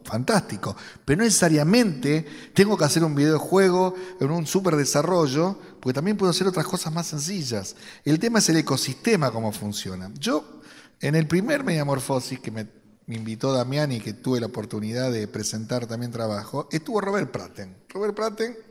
[0.03, 0.75] fantástico.
[1.05, 6.31] Pero no necesariamente tengo que hacer un videojuego en un súper desarrollo, porque también puedo
[6.31, 7.75] hacer otras cosas más sencillas.
[8.03, 10.11] El tema es el ecosistema, cómo funciona.
[10.19, 10.59] Yo,
[11.01, 12.67] en el primer Mediamorfosis que me,
[13.05, 17.77] me invitó Damián y que tuve la oportunidad de presentar también trabajo, estuvo Robert Pratten.
[17.89, 18.68] Robert Pratten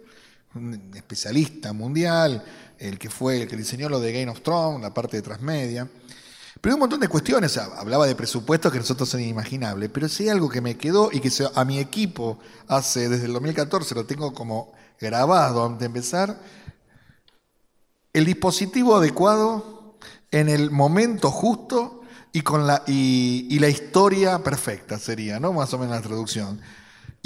[0.54, 2.44] un especialista mundial,
[2.78, 5.88] el que fue el que diseñó lo de Game of Thrones, la parte de transmedia.
[6.60, 10.28] Pero hay un montón de cuestiones, hablaba de presupuestos que nosotros son inimaginables, pero hay
[10.28, 14.32] algo que me quedó y que a mi equipo hace desde el 2014, lo tengo
[14.32, 16.40] como grabado antes de empezar,
[18.12, 19.96] el dispositivo adecuado
[20.32, 25.52] en el momento justo y, con la, y la historia perfecta sería, ¿no?
[25.52, 26.60] Más o menos la traducción.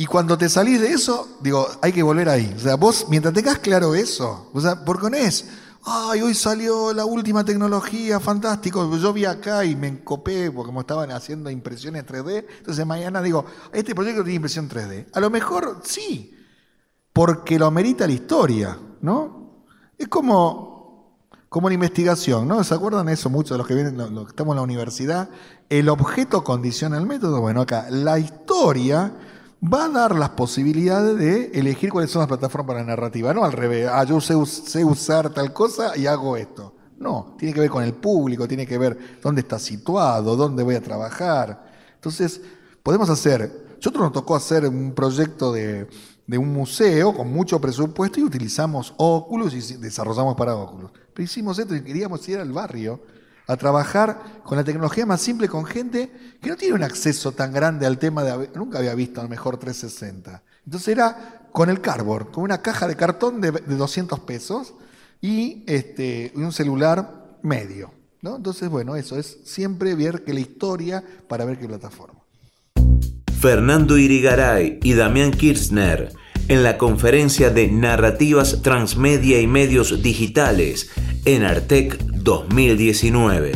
[0.02, 2.52] Y cuando te salís de eso, digo, hay que volver ahí.
[2.56, 5.48] O sea, vos, mientras tengas claro eso, o sea, porque no es,
[5.84, 8.96] ay, hoy salió la última tecnología, fantástico.
[8.96, 12.44] Yo vi acá y me encopé porque como estaban haciendo impresiones 3D.
[12.58, 15.06] Entonces mañana digo, este proyecto tiene impresión 3D.
[15.12, 16.36] A lo mejor sí,
[17.12, 19.62] porque lo amerita la historia, ¿no?
[19.96, 22.64] Es como, como la investigación, ¿no?
[22.64, 25.30] ¿Se acuerdan eso muchos de los que vienen, los que estamos en la universidad?
[25.68, 27.40] El objeto condiciona el método.
[27.40, 29.14] Bueno, acá, la historia
[29.62, 33.32] va a dar las posibilidades de elegir cuáles son las plataformas para la narrativa.
[33.32, 34.34] No al revés, ah, yo sé,
[34.84, 36.74] usar tal cosa y hago esto.
[36.98, 40.74] No, tiene que ver con el público, tiene que ver dónde está situado, dónde voy
[40.74, 41.70] a trabajar.
[41.94, 42.40] Entonces,
[42.82, 45.88] podemos hacer, nosotros nos tocó hacer un proyecto de,
[46.26, 50.92] de un museo con mucho presupuesto y utilizamos óculos y desarrollamos para óculos.
[51.12, 53.00] Pero hicimos esto y queríamos ir al barrio
[53.46, 57.52] a trabajar con la tecnología más simple, con gente que no tiene un acceso tan
[57.52, 58.50] grande al tema de...
[58.54, 60.42] Nunca había visto a lo mejor 360.
[60.64, 64.74] Entonces era con el cardboard, con una caja de cartón de, 200 pesos
[65.20, 67.92] y este, un celular medio.
[68.22, 68.36] ¿no?
[68.36, 72.20] Entonces, bueno, eso es siempre ver que la historia para ver qué plataforma.
[73.40, 76.12] Fernando Irigaray y Damián Kirchner
[76.48, 80.90] en la conferencia de Narrativas Transmedia y Medios Digitales
[81.24, 83.52] en Artec 2019.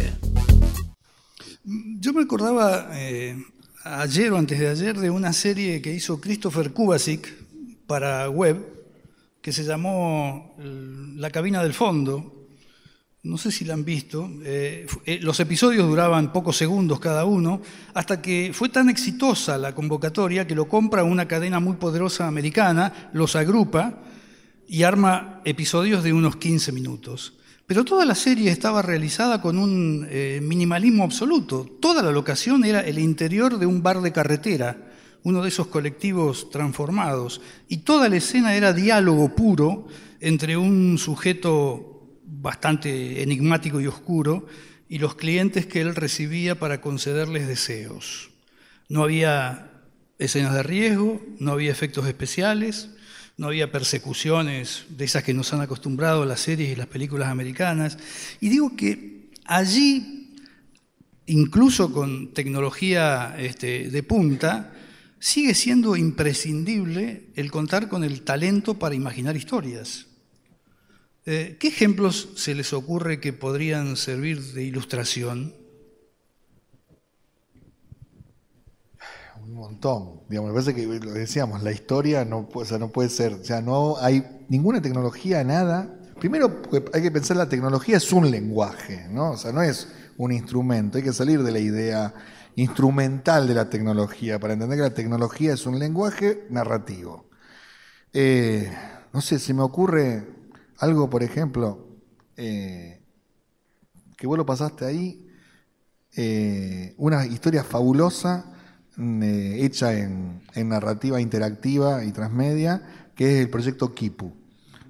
[2.00, 3.36] Yo me acordaba eh,
[3.84, 7.32] ayer o antes de ayer de una serie que hizo Christopher Kubasik
[7.86, 8.64] para web
[9.40, 12.35] que se llamó La cabina del fondo.
[13.26, 14.30] No sé si la han visto.
[14.44, 17.60] Eh, eh, los episodios duraban pocos segundos cada uno,
[17.92, 23.10] hasta que fue tan exitosa la convocatoria que lo compra una cadena muy poderosa americana,
[23.12, 23.98] los agrupa
[24.68, 27.32] y arma episodios de unos 15 minutos.
[27.66, 31.66] Pero toda la serie estaba realizada con un eh, minimalismo absoluto.
[31.80, 34.92] Toda la locación era el interior de un bar de carretera,
[35.24, 37.40] uno de esos colectivos transformados.
[37.66, 39.88] Y toda la escena era diálogo puro
[40.20, 41.95] entre un sujeto
[42.40, 44.46] bastante enigmático y oscuro
[44.88, 48.30] y los clientes que él recibía para concederles deseos.
[48.88, 49.70] No había
[50.18, 52.90] escenas de riesgo, no había efectos especiales,
[53.36, 57.98] no había persecuciones de esas que nos han acostumbrado las series y las películas americanas.
[58.40, 60.34] Y digo que allí,
[61.26, 64.72] incluso con tecnología este, de punta,
[65.18, 70.06] sigue siendo imprescindible el contar con el talento para imaginar historias.
[71.28, 75.52] Eh, ¿Qué ejemplos se les ocurre que podrían servir de ilustración?
[79.42, 80.20] Un montón.
[80.28, 83.44] Digamos, me parece que lo decíamos, la historia no, o sea, no puede ser, o
[83.44, 85.98] sea, no hay ninguna tecnología, nada.
[86.20, 89.32] Primero porque hay que pensar la tecnología es un lenguaje, ¿no?
[89.32, 92.14] O sea, no es un instrumento, hay que salir de la idea
[92.54, 97.28] instrumental de la tecnología para entender que la tecnología es un lenguaje narrativo.
[98.12, 98.72] Eh,
[99.12, 100.35] no sé, se me ocurre
[100.78, 101.86] algo, por ejemplo,
[102.36, 103.00] eh,
[104.16, 105.26] que vos lo pasaste ahí,
[106.16, 108.52] eh, una historia fabulosa
[108.96, 112.82] mm, eh, hecha en, en narrativa interactiva y transmedia,
[113.14, 114.32] que es el proyecto Kipu,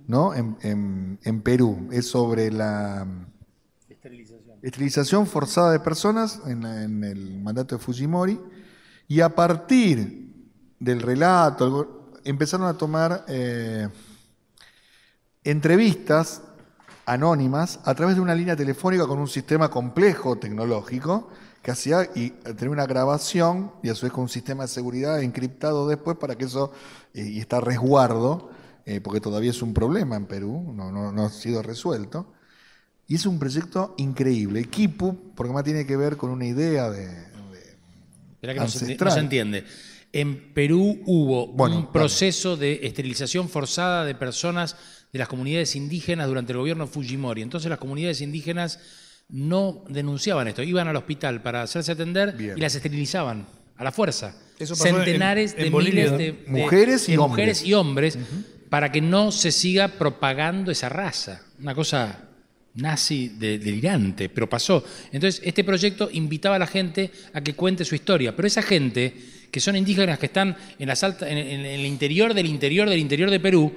[0.07, 0.35] ¿no?
[0.35, 1.89] En, en- en Perú.
[1.93, 3.07] Es sobre la
[4.63, 8.41] esterilización forzada de personas en, la- en el mandato de Fujimori,
[9.09, 10.33] y a partir
[10.81, 13.25] del relato empezaron a tomar
[15.51, 16.43] entrevistas
[17.07, 21.31] anónimas a través de una línea telefónica con un sistema complejo tecnológico
[21.63, 25.23] que hacía y tenía una grabación y a su vez con un sistema de seguridad
[25.23, 26.73] encriptado después para que eso
[27.15, 28.51] eh, y está resguardo
[28.85, 32.33] eh, porque todavía es un problema en Perú no, no, no ha sido resuelto
[33.07, 37.27] y es un proyecto increíble Kipu porque más tiene que ver con una idea de,
[38.37, 39.09] Esperá que Ancestral.
[39.09, 39.65] no se entiende.
[40.13, 44.77] En Perú hubo Bueno, un proceso de esterilización forzada de personas
[45.13, 47.43] de las comunidades indígenas durante el gobierno Fujimori.
[47.43, 48.79] Entonces las comunidades indígenas
[49.29, 53.47] no denunciaban esto, iban al hospital para hacerse atender y las esterilizaban
[53.77, 54.37] a la fuerza.
[54.59, 56.19] Eso pasó en- Centenares en de Bolivia, miles ¿no?
[56.19, 58.19] de, de- Mujeres y de mujeres y hombres
[58.71, 61.43] para que no se siga propagando esa raza.
[61.61, 62.21] Una cosa
[62.75, 64.85] nazi de- delirante, pero pasó.
[65.13, 69.15] Entonces, este proyecto invitaba a la gente a que cuente su historia, pero esa gente,
[69.51, 72.99] que son indígenas, que están en, las alta- en- en el interior del interior del
[72.99, 73.75] interior de Perú,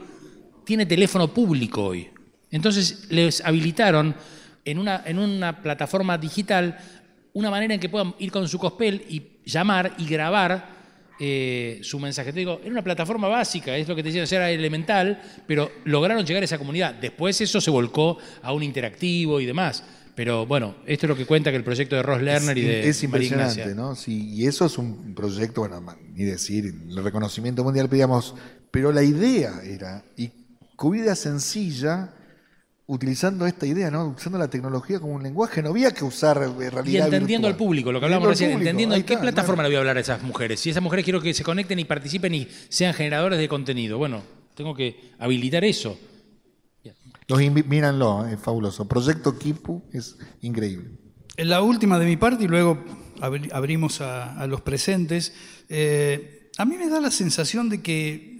[0.69, 2.07] tiene teléfono público hoy.
[2.51, 4.13] Entonces, les habilitaron
[4.63, 6.77] en una, en una plataforma digital
[7.33, 10.69] una manera en que puedan ir con su cospel y llamar y grabar
[11.19, 12.31] eh, su mensaje.
[12.31, 16.23] Te digo, era una plataforma básica, es lo que te decía, era elemental, pero lograron
[16.23, 16.93] llegar a esa comunidad.
[16.93, 19.83] Después eso se volcó a un interactivo y demás.
[20.13, 22.89] Pero bueno, esto es lo que cuenta que el proyecto de Ross Lerner y de
[22.89, 23.73] es impresionante.
[23.73, 23.95] ¿no?
[23.95, 25.81] Sí, y eso es un proyecto, bueno,
[26.13, 28.35] ni decir, el reconocimiento mundial, digamos,
[28.69, 30.29] pero la idea era, y
[30.79, 32.13] con vida sencilla,
[32.87, 34.07] utilizando esta idea, ¿no?
[34.17, 37.57] Usando la tecnología como un lenguaje, no había que usar eh, realidad Y entendiendo al
[37.57, 39.69] público, lo que al recién, entendiendo en qué está, plataforma claro.
[39.69, 40.61] le voy a hablar a esas mujeres.
[40.61, 44.23] Si esas mujeres quiero que se conecten y participen y sean generadores de contenido, bueno,
[44.55, 45.99] tengo que habilitar eso.
[47.27, 48.87] Los míranlo, es fabuloso.
[48.87, 50.91] Proyecto Kipu es increíble.
[51.37, 52.83] La última de mi parte y luego
[53.19, 55.33] abri- abrimos a, a los presentes.
[55.67, 58.39] Eh, a mí me da la sensación de que,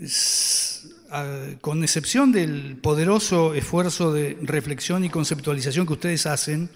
[1.62, 6.70] con excepción del poderoso esfuerzo de reflexión y conceptualización que ustedes hacen,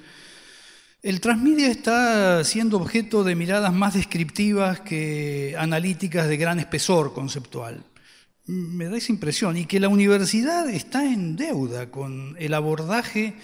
[1.04, 7.84] el transmedia está siendo objeto de miradas más descriptivas que analíticas de gran espesor conceptual.
[8.46, 9.58] Me da esa impresión.
[9.58, 13.36] Y que la universidad está en deuda con el abordaje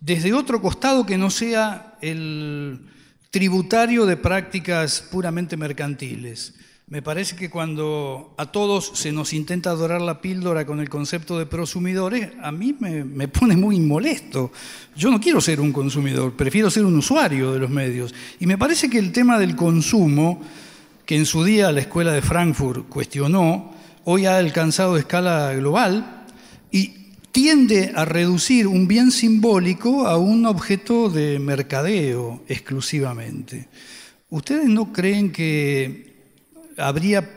[0.00, 2.80] desde otro costado que no sea el
[3.30, 6.54] tributario de prácticas puramente mercantiles.
[6.86, 11.38] Me parece que cuando a todos se nos intenta dorar la píldora con el concepto
[11.38, 14.52] de prosumidores, a mí me, me pone muy molesto.
[14.94, 18.14] Yo no quiero ser un consumidor, prefiero ser un usuario de los medios.
[18.38, 20.42] Y me parece que el tema del consumo,
[21.06, 23.72] que en su día la Escuela de Frankfurt cuestionó,
[24.04, 26.26] hoy ha alcanzado escala global
[26.70, 33.68] y tiende a reducir un bien simbólico a un objeto de mercadeo exclusivamente.
[34.28, 36.13] ¿Ustedes no creen que
[36.78, 37.30] habría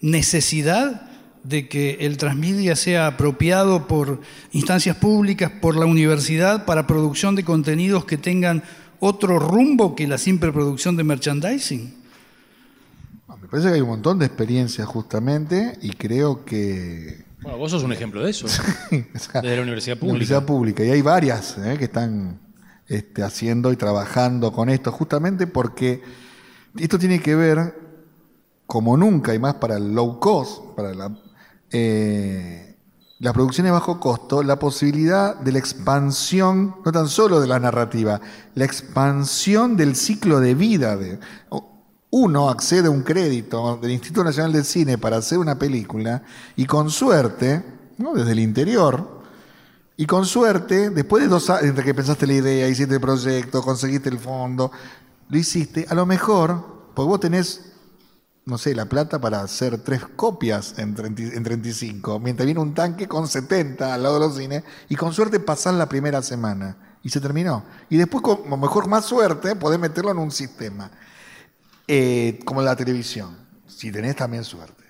[0.00, 1.10] necesidad
[1.42, 4.20] de que el transmedia sea apropiado por
[4.52, 8.62] instancias públicas, por la universidad, para producción de contenidos que tengan
[8.98, 11.94] otro rumbo que la simple producción de merchandising?
[13.40, 17.84] Me parece que hay un montón de experiencias justamente y creo que Bueno, vos sos
[17.84, 18.46] un ejemplo de eso.
[18.90, 20.10] Desde la universidad pública.
[20.10, 20.84] Universidad pública.
[20.84, 21.76] Y hay varias ¿eh?
[21.78, 22.40] que están
[22.88, 26.02] este, haciendo y trabajando con esto, justamente porque
[26.76, 27.74] esto tiene que ver,
[28.66, 31.16] como nunca, y más para el low cost, para la,
[31.70, 32.76] eh,
[33.18, 38.20] las producciones bajo costo, la posibilidad de la expansión, no tan solo de la narrativa,
[38.54, 40.96] la expansión del ciclo de vida.
[40.96, 41.18] De,
[42.10, 46.22] uno accede a un crédito del Instituto Nacional del Cine para hacer una película
[46.56, 47.64] y con suerte,
[47.98, 48.14] ¿no?
[48.14, 49.16] desde el interior,
[49.96, 53.62] y con suerte, después de dos años, entre que pensaste la idea, hiciste el proyecto,
[53.62, 54.70] conseguiste el fondo,
[55.28, 57.72] lo hiciste, a lo mejor, porque vos tenés
[58.46, 63.26] no sé, la plata para hacer tres copias en, 35, mientras viene un tanque con
[63.26, 66.98] 70 al lado de los cines y con suerte pasar la primera semana.
[67.02, 67.64] Y se terminó.
[67.90, 70.92] Y después, con mejor más suerte, podés meterlo en un sistema.
[71.88, 73.36] Eh, como la televisión,
[73.66, 74.84] si tenés también suerte.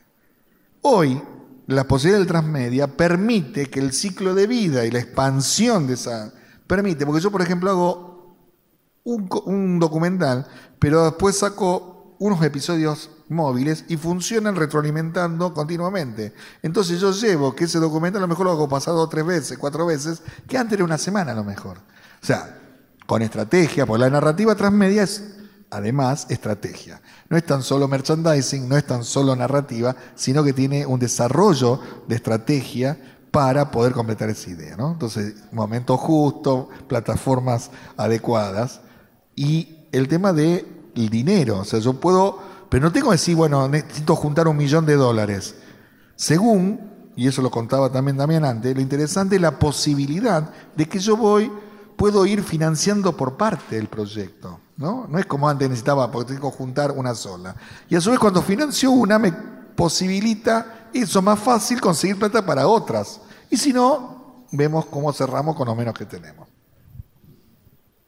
[0.82, 1.20] Hoy,
[1.66, 6.32] la posibilidad del transmedia permite que el ciclo de vida y la expansión de esa...
[6.66, 8.36] Permite, porque yo, por ejemplo, hago
[9.04, 10.46] un, un documental,
[10.78, 16.32] pero después saco unos episodios móviles y funcionan retroalimentando continuamente.
[16.62, 19.86] Entonces yo llevo que ese documental a lo mejor lo hago pasado tres veces, cuatro
[19.86, 21.78] veces, que antes de una semana a lo mejor.
[22.22, 22.58] O sea,
[23.06, 25.36] con estrategia, porque la narrativa transmedia es
[25.70, 27.00] además estrategia.
[27.28, 31.80] No es tan solo merchandising, no es tan solo narrativa, sino que tiene un desarrollo
[32.06, 32.98] de estrategia
[33.30, 34.76] para poder completar esa idea.
[34.76, 34.92] ¿no?
[34.92, 38.80] Entonces, momento justo, plataformas adecuadas
[39.34, 40.64] y el tema del
[40.94, 41.60] dinero.
[41.60, 42.38] O sea, yo puedo,
[42.68, 45.54] pero no tengo que decir, bueno, necesito juntar un millón de dólares.
[46.14, 50.98] Según, y eso lo contaba también Damián antes, lo interesante es la posibilidad de que
[50.98, 51.50] yo voy
[51.96, 54.60] puedo ir financiando por parte del proyecto.
[54.76, 55.06] ¿no?
[55.08, 57.56] no es como antes necesitaba, porque tengo que juntar una sola.
[57.88, 62.66] Y a su vez cuando financio una me posibilita eso más fácil conseguir plata para
[62.66, 63.20] otras.
[63.50, 66.48] Y si no, vemos cómo cerramos con lo menos que tenemos.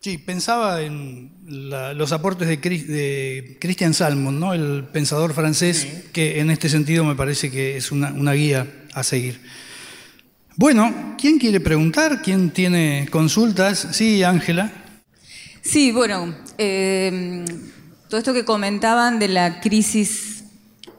[0.00, 4.54] Sí, pensaba en los aportes de, Christian Salmon, ¿no?
[4.54, 9.40] el pensador francés, que en este sentido me parece que es una guía a seguir.
[10.58, 12.20] Bueno, ¿quién quiere preguntar?
[12.20, 13.90] ¿Quién tiene consultas?
[13.92, 14.72] Sí, Ángela.
[15.62, 17.44] Sí, bueno, eh,
[18.08, 20.37] todo esto que comentaban de la crisis,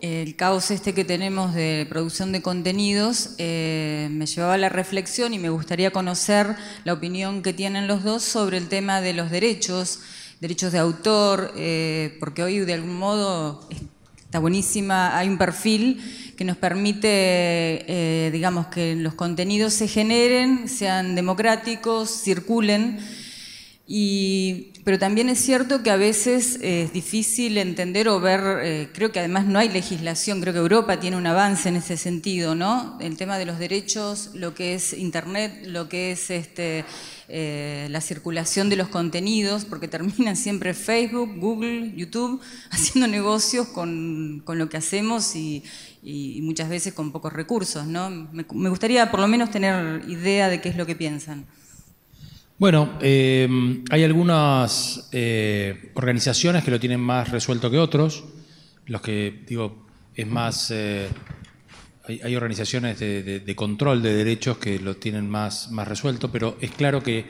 [0.02, 5.34] el caos este que tenemos de producción de contenidos, eh, me llevaba a la reflexión
[5.34, 9.30] y me gustaría conocer la opinión que tienen los dos sobre el tema de los
[9.30, 10.00] derechos,
[10.40, 13.68] derechos de autor, eh, porque hoy de algún modo
[14.18, 16.02] está buenísima, hay un perfil
[16.38, 23.00] que nos permite, eh, digamos, que los contenidos se generen, sean democráticos, circulen.
[24.84, 29.20] Pero también es cierto que a veces es difícil entender o ver, eh, creo que
[29.20, 32.98] además no hay legislación, creo que Europa tiene un avance en ese sentido, ¿no?
[33.02, 36.86] El tema de los derechos, lo que es Internet, lo que es este,
[37.28, 44.42] eh, la circulación de los contenidos, porque terminan siempre Facebook, Google, YouTube, haciendo negocios con,
[44.46, 45.64] con lo que hacemos y,
[46.04, 47.86] y, muchas veces con pocos recursos.
[47.86, 48.10] ¿no?
[48.10, 51.46] Me, gustaría por lo menos tener idea de qué es lo que piensan.
[52.60, 53.48] Bueno, eh,
[53.90, 58.26] hay algunas eh, organizaciones que lo tienen más resuelto que otros.
[58.86, 60.72] Los que, digo, es más...
[60.72, 67.04] Hay, organizaciones de, control de derechos que lo tienen más, más resuelto, pero es claro
[67.04, 67.26] que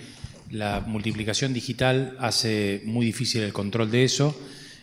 [0.51, 4.39] la multiplicación digital hace muy difícil el control de eso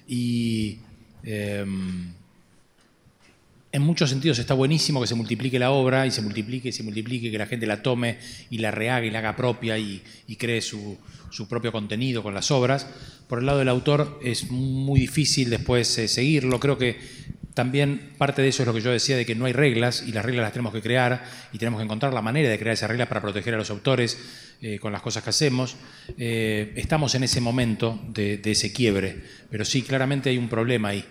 [0.06, 0.80] y
[1.24, 2.12] em,
[3.72, 6.82] en muchos sentidos está buenísimo que se multiplique la obra y se multiplique y se
[6.82, 8.18] multiplique, que la gente la tome
[8.50, 10.02] y la rehaga y la haga propia y,
[10.38, 10.98] cree su,
[11.48, 12.86] propio contenido con las obras.
[13.28, 16.60] Por el lado del autor es muy difícil después eh, seguirlo.
[16.60, 16.96] Creo que
[17.56, 20.12] también parte de eso es lo que yo decía, de que no hay reglas y
[20.12, 22.90] las reglas las tenemos que crear y tenemos que encontrar la manera de crear esas
[22.90, 24.18] reglas para proteger a los autores
[24.60, 25.76] eh, con las cosas que hacemos.
[26.18, 31.04] Eh, estamos en ese momento de, ese quiebre, pero sí, claramente hay un problema ahí.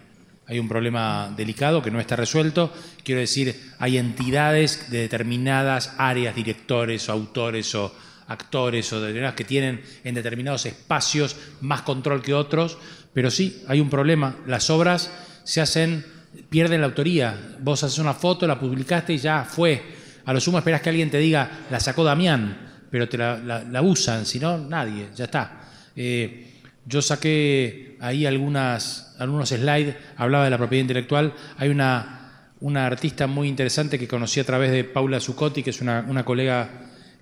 [0.47, 2.71] Hay un problema delicado que no está resuelto.
[3.03, 7.93] Quiero decir, hay entidades de determinadas áreas, directores o autores o
[8.27, 12.77] actores o determinadas que tienen en determinados espacios más control que otros,
[13.13, 14.35] pero sí, hay un problema.
[14.45, 15.11] Las obras
[15.43, 16.05] se hacen
[16.49, 17.55] pierden la autoría.
[17.59, 19.81] Vos haces una foto, la publicaste y ya fue.
[20.25, 22.57] A lo sumo esperas que alguien te diga, la sacó Damián,
[22.89, 25.61] pero te la, usan, si no, nadie, ya está.
[25.95, 31.33] Eh, yo saqué ahí algunas, algunos slides, hablaba de la propiedad intelectual.
[31.57, 35.81] Hay una, una artista muy interesante que conocí a través de Paula Zucotti, que es
[35.81, 36.69] una, colega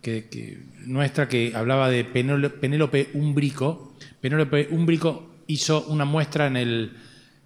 [0.01, 3.95] que, nuestra que hablaba de Penélope Umbrico.
[4.22, 6.91] Penélope Umbrico hizo una muestra en el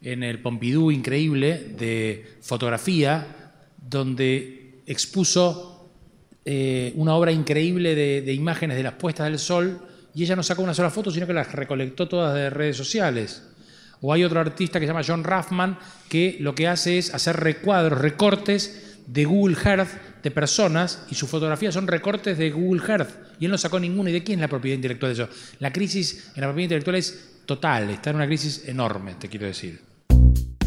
[0.01, 5.91] en el Pompidou increíble de fotografía, donde expuso
[6.45, 9.81] eh, una obra increíble de, imágenes de las puestas del sol
[10.13, 13.43] y ella no sacó una sola foto, sino que las recolectó todas de redes sociales.
[14.01, 15.77] O hay otro artista que se llama John Raffman
[16.09, 21.29] que lo que hace es hacer recuadros, recortes de Google Earth de personas y sus
[21.29, 23.09] fotografías son recortes de Google Earth
[23.39, 24.09] y él no sacó ninguno.
[24.09, 25.31] ¿Y de quién es la propiedad intelectual de eso?
[25.59, 29.47] La crisis en la propiedad intelectual es total, está en una crisis enorme, te quiero
[29.47, 29.81] decir.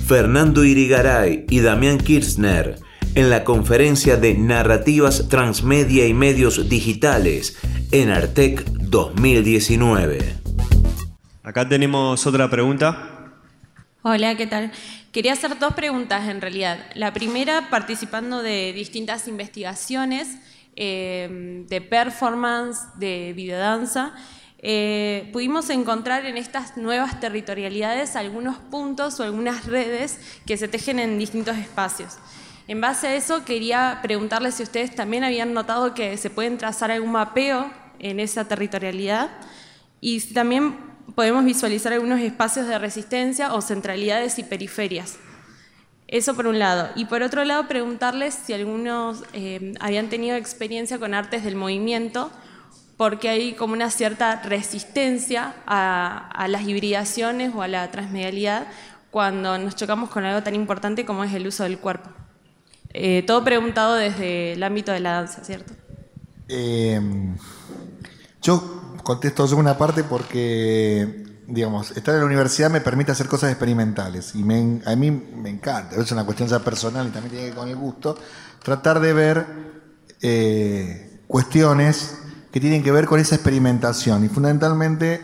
[0.06, 2.76] Fernando Irigaray y Damián Kirchner
[3.14, 7.58] en la conferencia de Narrativas Transmedia y Medios Digitales
[7.92, 10.18] en Artec 2019.
[11.42, 13.09] Acá tenemos otra pregunta.
[14.02, 14.72] Hola, ¿qué tal?
[15.12, 16.86] Quería hacer dos preguntas en realidad.
[16.94, 20.38] La primera, participando de distintas investigaciones
[20.74, 24.14] eh, de performance, de videodanza,
[24.60, 30.98] eh, pudimos encontrar en estas nuevas territorialidades algunos puntos o algunas redes que se tejen
[30.98, 32.16] en distintos espacios.
[32.68, 36.90] En base a eso, quería preguntarles si ustedes también habían notado que se pueden trazar
[36.90, 39.28] algún mapeo en esa territorialidad
[40.00, 45.18] y también podemos visualizar algunos espacios de resistencia o centralidades y periferias.
[46.10, 46.88] Eso por un lado.
[46.96, 52.32] Y por otro lado, preguntarles si algunos eh, habían tenido experiencia con artes del movimiento,
[52.96, 58.66] porque hay como una cierta resistencia a, las hibridaciones o a la transmedialidad
[59.10, 62.10] cuando nos chocamos con algo tan importante como es el uso del cuerpo.
[62.92, 65.72] Eh, todo preguntado desde el ámbito de la danza, ¿cierto?
[66.48, 67.00] Eh,
[68.42, 73.50] yo contesto yo una parte porque, digamos, estar en la universidad me permite hacer cosas
[73.50, 77.50] experimentales y a mí me encanta, es una cuestión ya personal y también tiene que
[77.50, 78.16] ver con el gusto,
[78.62, 79.46] tratar de ver
[80.22, 82.18] eh, cuestiones
[82.52, 85.20] que tienen que ver con esa experimentación y fundamentalmente,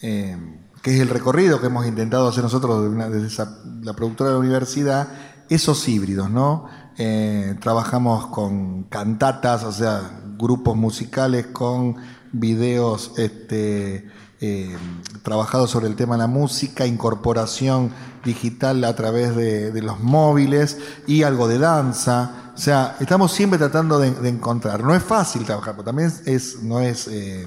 [0.00, 0.36] eh,
[0.82, 3.44] que es el recorrido que hemos intentado hacer nosotros desde
[3.82, 5.08] la productora de la universidad,
[5.48, 6.66] esos híbridos, ¿no?
[6.98, 11.96] Eh, trabajamos con cantatas, o sea, grupos musicales con
[12.32, 14.08] videos este,
[14.40, 14.76] eh,
[15.22, 17.92] trabajados sobre el tema de la música, incorporación
[18.24, 22.52] digital a través de, los móviles y algo de danza.
[22.54, 24.82] O sea, estamos siempre tratando de, encontrar.
[24.82, 27.46] No es fácil trabajar, pero también es, no es eh,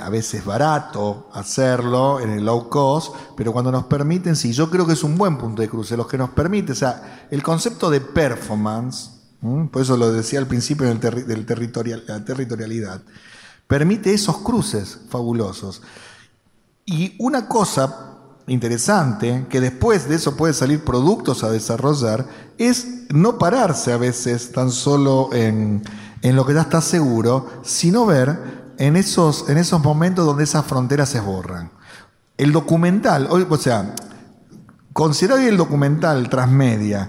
[0.00, 4.86] a veces barato hacerlo en el low cost, pero cuando nos permiten, sí, yo creo
[4.86, 7.90] que es un buen punto de cruce, los que nos permite, o sea, el concepto
[7.90, 9.10] de performance,
[9.70, 13.02] por eso lo decía al principio del, del territorial, la territorialidad,
[13.72, 15.80] permite esos cruces fabulosos.
[16.84, 22.26] Y una cosa interesante, que después de eso puede salir productos a desarrollar,
[22.58, 25.82] es no pararse a veces tan solo en,
[26.20, 31.08] lo que ya está seguro, sino ver en esos, en esos momentos donde esas fronteras
[31.08, 31.72] se borran.
[32.36, 33.94] El documental, o sea,
[34.92, 37.08] considerar el documental transmedia,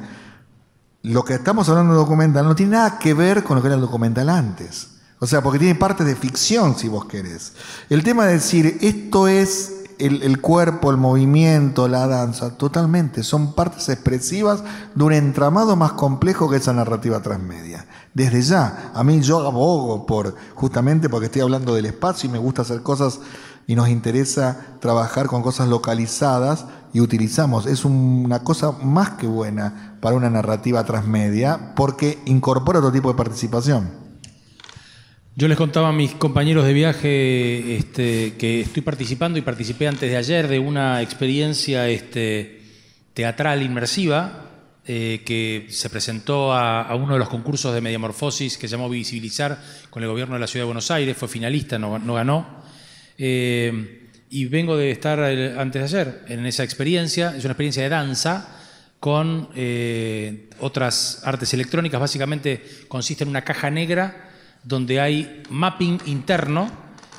[1.01, 3.75] lo que estamos hablando de documental no tiene nada que ver con lo que era
[3.75, 4.92] el documental antes.
[5.23, 7.53] O sea, porque tiene parte de ficción, si vos querés.
[7.89, 13.23] El tema de decir, esto es el, cuerpo, el movimiento, la danza, totalmente.
[13.23, 17.85] Son partes expresivas de un entramado más complejo que esa narrativa transmedia.
[18.13, 22.37] Desde ya, a mí yo abogo por, justamente porque estoy hablando del espacio y me
[22.37, 23.21] gusta hacer cosas
[23.65, 27.65] y nos interesa trabajar con cosas localizadas y utilizamos.
[27.65, 33.15] Es una cosa más que buena para una narrativa transmedia porque incorpora otro tipo de
[33.15, 34.03] participación.
[35.35, 40.11] Yo les contaba a mis compañeros de viaje este, que estoy participando y participé antes
[40.11, 42.61] de ayer de una experiencia este,
[43.15, 44.51] teatral inmersiva
[44.85, 49.59] eh, que se presentó a, uno de los concursos de Mediamorfosis que se llamó Visibilizar
[49.89, 52.61] con el gobierno de la Ciudad de Buenos Aires, fue finalista, no, ganó.
[53.17, 57.89] Eh, y vengo de estar antes de ayer en esa experiencia, es una experiencia de
[57.89, 58.55] danza
[58.99, 64.29] con eh, otras artes electrónicas, básicamente consiste en una caja negra
[64.63, 66.71] donde hay mapping interno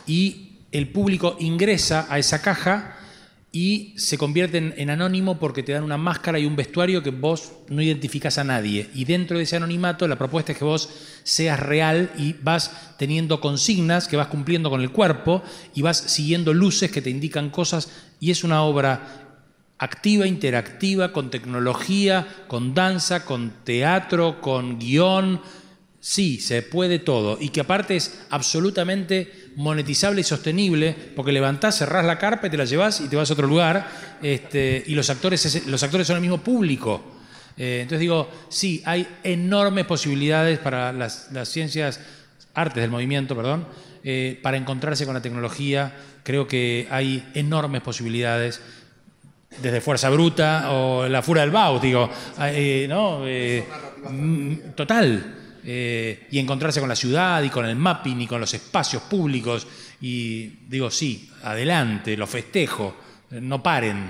[0.06, 2.96] y el público ingresa a esa caja
[3.52, 7.52] y se convierte en, anónimo porque te dan una máscara y un vestuario que vos
[7.68, 8.90] no identificás a nadie.
[8.94, 10.90] Y dentro de ese anonimato la propuesta es que vos
[11.22, 16.52] seas real y vas teniendo consignas que vas cumpliendo con el cuerpo y vas siguiendo
[16.52, 19.36] luces que te indican cosas y es una obra
[19.78, 25.40] activa, interactiva, con tecnología, con danza, con teatro, con guion,
[26.06, 32.04] Sí, se puede todo y que aparte es absolutamente monetizable y sostenible porque levantás, cerrás
[32.04, 33.88] la carpa y te la llevas y te vas a otro lugar
[34.20, 37.02] este, y los actores, los actores son el mismo público.
[37.56, 41.98] Eh, entonces digo, sí, hay enormes posibilidades para las, ciencias,
[42.52, 43.66] artes del movimiento, perdón,
[44.04, 45.94] eh, para encontrarse con la tecnología.
[46.22, 48.60] Creo que hay enormes posibilidades
[49.62, 52.10] desde Fuerza Bruta o la Fura del Bau, digo,
[52.42, 53.20] eh, ¿no?
[54.10, 55.43] Mm, total.
[55.66, 59.66] Eh, y encontrarse con la ciudad y con el mapping y con los espacios públicos.
[60.00, 62.94] Y digo, sí, adelante, lo festejo,
[63.30, 64.04] no paren.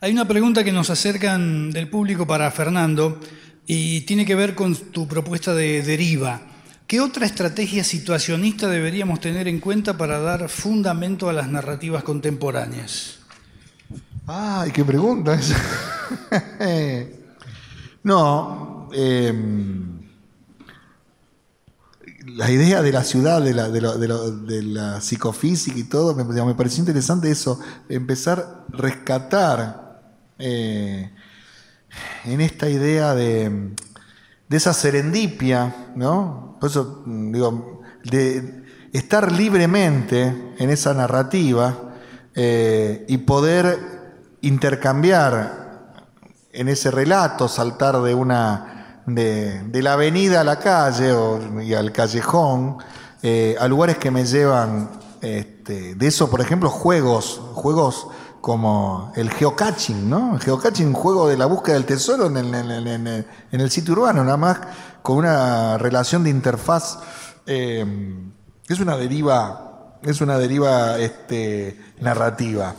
[0.00, 3.20] Hay una pregunta que nos acercan del público para Fernando
[3.68, 6.42] y tiene que ver con tu propuesta de deriva.
[6.88, 13.20] ¿Qué otra estrategia situacionista deberíamos tener en cuenta para dar fundamento a las narrativas contemporáneas?
[14.26, 15.38] ¡Ay, qué pregunta!
[18.02, 19.32] no, eh,
[22.36, 27.58] la idea de la ciudad, de la, psicofísica y todo, me, pareció interesante eso,
[27.88, 30.02] empezar a rescatar
[30.38, 31.10] eh,
[32.26, 33.72] en esta idea de,
[34.50, 36.58] esa serendipia, ¿no?
[36.60, 41.94] Por eso, digo, de estar libremente en esa narrativa
[42.34, 43.78] eh, y poder
[44.42, 45.94] intercambiar
[46.52, 48.75] en ese relato, saltar de una
[49.06, 52.78] de, la avenida a la calle o, y al callejón,
[53.22, 58.08] eh, a lugares que me llevan este, de eso, por ejemplo, juegos, juegos
[58.40, 60.34] como el geocaching, ¿no?
[60.34, 62.36] El geocaching, juego de la búsqueda del tesoro en
[63.50, 64.58] el, sitio urbano, nada más
[65.02, 66.98] con una relación de interfaz.
[67.46, 67.84] eh,
[68.68, 72.74] es una deriva, es una deriva este, narrativa.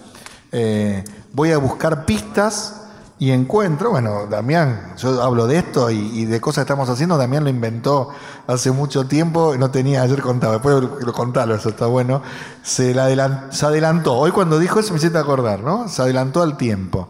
[0.51, 2.86] Eh, voy a buscar pistas
[3.19, 7.43] y encuentro, bueno, Damián, yo hablo de esto y, de cosas que estamos haciendo, Damián
[7.43, 8.09] lo inventó
[8.45, 12.21] hace mucho tiempo, no tenía, ayer contaba, después lo, lo contalo, eso está bueno,
[12.61, 15.89] se, la adelantó, hoy cuando dijo eso me hiciste acordar, ¿no?
[15.89, 17.09] Se adelantó al tiempo.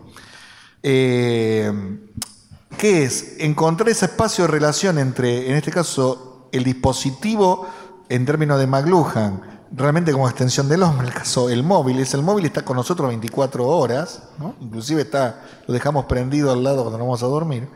[0.81, 1.99] Eh,
[2.77, 3.35] ¿Qué es?
[3.39, 7.67] Encontrar ese espacio de relación entre, en este caso, el dispositivo
[8.07, 12.22] en términos de McLuhan, realmente como extensión del hombre, el caso el móvil, es el
[12.22, 14.23] móvil está con nosotros 24 horas,
[14.60, 17.69] inclusive está, lo dejamos prendido al lado cuando nos vamos a dormir,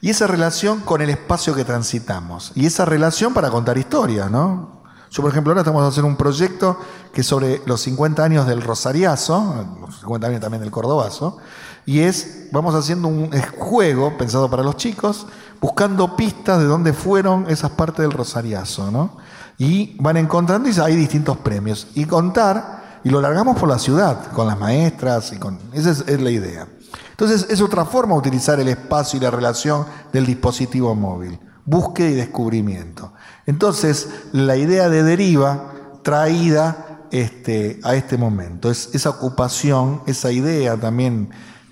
[0.00, 4.80] y esa relación con el espacio que transitamos, y esa relación para contar historias, ¿no?
[5.10, 6.78] Yo, por ejemplo, ahora estamos haciendo un proyecto
[7.12, 11.38] que es sobre los 50 años del Rosariazo, los 50 años también del Cordobazo,
[11.84, 15.26] y es, vamos haciendo un juego pensado para los chicos,
[15.60, 19.16] buscando pistas de dónde fueron esas partes del Rosariazo, ¿no?
[19.60, 21.88] Y van encontrando y hay distintos premios.
[21.94, 25.58] Y contar, y lo largamos por la ciudad, con las maestras, y con.
[25.74, 26.66] Esa es, la idea.
[27.10, 29.84] Entonces, es otra forma de utilizar el espacio y la relación
[30.14, 31.38] del dispositivo móvil.
[31.66, 33.12] Búsqueda y descubrimiento.
[33.44, 35.72] Entonces, la idea de deriva
[36.02, 38.70] traída este, a este momento.
[38.70, 41.28] Es esa ocupación, esa idea también,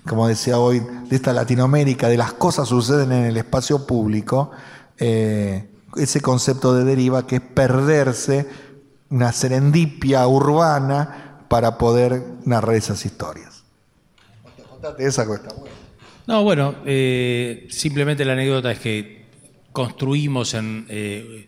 [0.07, 0.79] como decía hoy,
[1.09, 4.51] de esta Latinoamérica, de las cosas suceden en el espacio público,
[4.99, 8.47] eh, ese concepto de deriva que es perderse
[9.09, 13.63] una serendipia urbana para poder narrar esas historias.
[14.69, 15.49] Contate esa buena.
[16.27, 19.25] No, bueno, eh, simplemente la anécdota es que
[19.71, 21.47] construimos en, eh,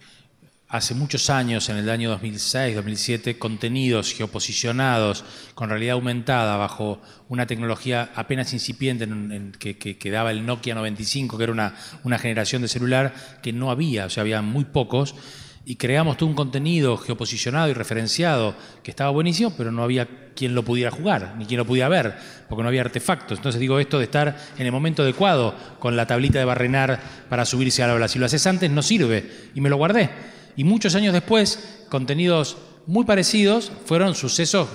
[0.72, 5.24] hace muchos años, en el año 2006, 2007, contenidos geoposicionados
[5.54, 11.38] con realidad aumentada bajo una tecnología apenas incipiente en- en- que, daba el Nokia 95,
[11.38, 15.14] que era una, una generación de celular que no había, o sea, había muy pocos.
[15.64, 20.56] Y creamos todo un contenido geoposicionado y referenciado que estaba buenísimo, pero no había quien
[20.56, 22.16] lo pudiera jugar, ni quien lo pudiera ver,
[22.50, 23.38] porque no había artefactos.
[23.38, 27.00] Entonces digo, esto de estar en el momento adecuado con la tablita de barrenar
[27.30, 29.30] para subirse a la ola, si lo haces antes no sirve.
[29.54, 30.10] Y me lo guardé.
[30.56, 32.58] Y muchos años después, contenidos
[32.88, 34.68] muy parecidos fueron sucesos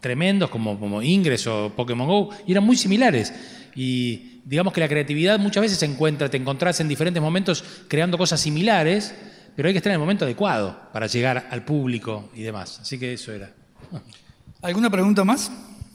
[0.00, 3.32] tremendos como, como Ingress o Pokémon Go, y eran muy similares.
[3.74, 8.16] Y digamos que la creatividad muchas veces se encuentra, te encontrás en diferentes momentos creando
[8.16, 9.14] cosas similares,
[9.54, 12.78] pero hay que estar en el momento adecuado para llegar al público y demás.
[12.80, 13.52] Así que eso era.
[14.62, 15.50] ¿Alguna pregunta más?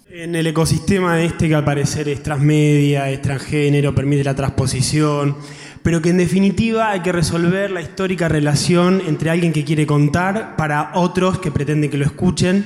[0.10, 5.38] En el ecosistema este que al parecer es transmedia, es transgénero, permite la transposición,
[5.84, 10.56] pero que en definitiva hay que resolver la histórica relación entre alguien que quiere contar
[10.56, 12.66] para otros que pretenden que lo escuchen.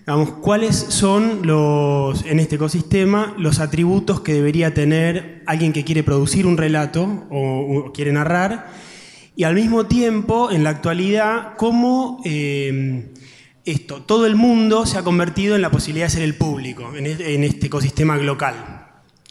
[0.00, 6.02] Digamos, ¿cuáles son los, en este ecosistema los atributos que debería tener alguien que quiere
[6.02, 8.70] producir un relato o, quiere narrar?
[9.36, 13.12] Y al mismo tiempo, en la actualidad, cómo eh,
[13.64, 17.06] esto, todo el mundo se ha convertido en la posibilidad de ser el público en
[17.44, 18.86] este, ecosistema local.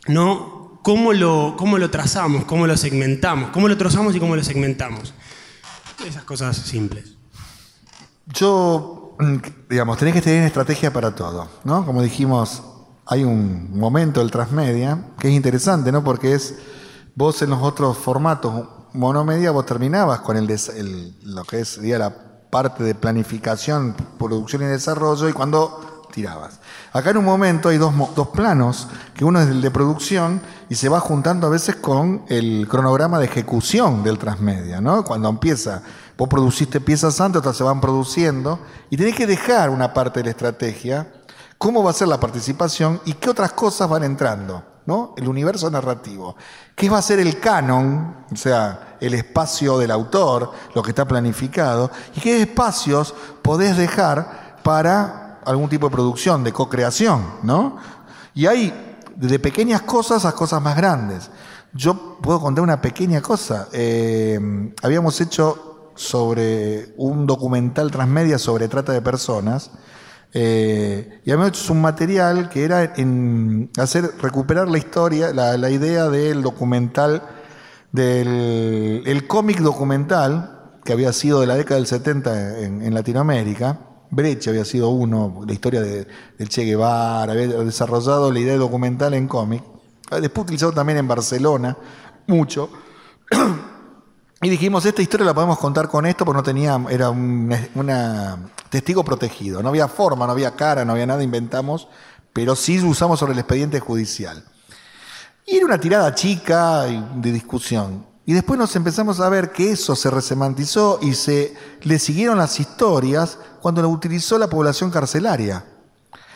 [0.08, 0.57] ¿No?
[0.84, 2.46] ¿Cómo lo, ¿Cómo lo trazamos?
[2.46, 3.52] ¿Cómo lo segmentamos?
[3.52, 5.14] ¿Cómo lo trazamos y cómo lo segmentamos?
[6.06, 7.16] Esas cosas simples.
[8.28, 9.36] Yo, mm,
[9.70, 11.86] digamos, tenés que tener estrategia para todo, ¿no?
[11.86, 12.64] Como dijimos,
[13.06, 16.04] hay un momento del transmedia que es interesante, ¿no?
[16.04, 16.56] Porque es,
[17.16, 20.48] vos en los otros formatos monomedia, vos terminabas con el,
[21.24, 22.14] lo que es sería la
[22.50, 25.80] parte de planificación, producción y desarrollo, y cuando
[26.12, 26.60] tirabas.
[26.94, 30.76] Acá en un momento hay dos, dos planos, que uno es el de producción y
[30.76, 35.04] se va juntando a veces con el cronograma de ejecución del transmedia, ¿no?
[35.04, 35.82] Cuando empieza,
[36.18, 38.60] vos produciste piezas antes, otras se van produciendo,
[38.90, 41.12] y tenés que dejar una parte de la estrategia,
[41.58, 45.14] cómo va a ser la participación y qué otras cosas van entrando, ¿no?
[45.18, 46.36] El universo narrativo.
[46.76, 48.26] ¿Qué va a ser el canon?
[48.32, 54.58] O sea, el espacio del autor, lo que está planificado, y qué espacios podés dejar
[54.64, 57.78] para algún tipo de producción, de co-creación, ¿no?
[58.36, 61.32] Y hay desde pequeñas cosas a cosas más grandes.
[61.74, 63.68] Yo puedo contar una pequeña cosa.
[63.72, 64.40] Eh,
[64.84, 69.72] habíamos hecho sobre un documental transmedia sobre trata de personas.
[70.34, 75.70] Eh, y además es un material que era en hacer recuperar la historia, la, la
[75.70, 77.24] idea del documental,
[77.92, 83.80] del el cómic documental que había sido de la década del 70 en, en Latinoamérica.
[84.10, 86.08] Brecht había sido uno, la historia de,
[86.38, 89.64] del Che Guevara, había desarrollado la idea documental en cómic.
[90.10, 91.78] Después utilizado también en Barcelona,
[92.28, 92.70] mucho.
[94.40, 97.52] Y dijimos, esta historia la podemos contar con esto porque no tenía, era un
[98.70, 99.64] testigo protegido.
[99.64, 101.88] No había forma, no había cara, no había nada, inventamos,
[102.34, 104.44] pero sí usamos sobre el expediente judicial.
[105.44, 108.06] Y era una tirada chica de discusión.
[108.28, 112.60] Y después nos empezamos a ver que eso se resemantizó y se le siguieron las
[112.60, 115.64] historias cuando lo utilizó la población carcelaria.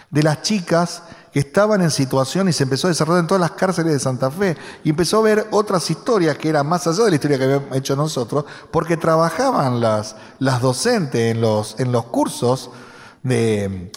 [0.09, 1.03] De las chicas
[1.33, 4.31] que estaban en situación y se empezó a desarrollar en todas las cárceles de Santa
[4.31, 4.55] Fe.
[4.85, 7.75] Y empezó a ver otras historias que eran más allá de la historia que habíamos
[7.75, 12.69] hecho nosotros, porque trabajaban las, las docentes en los, en los cursos
[13.21, 13.91] de,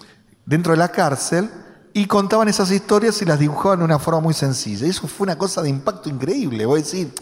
[0.45, 1.49] dentro de la cárcel
[1.93, 4.85] y contaban esas historias y las dibujaban de una forma muy sencilla.
[4.85, 6.67] Y eso fue una cosa de impacto increíble.
[6.67, 7.15] Voy a decir,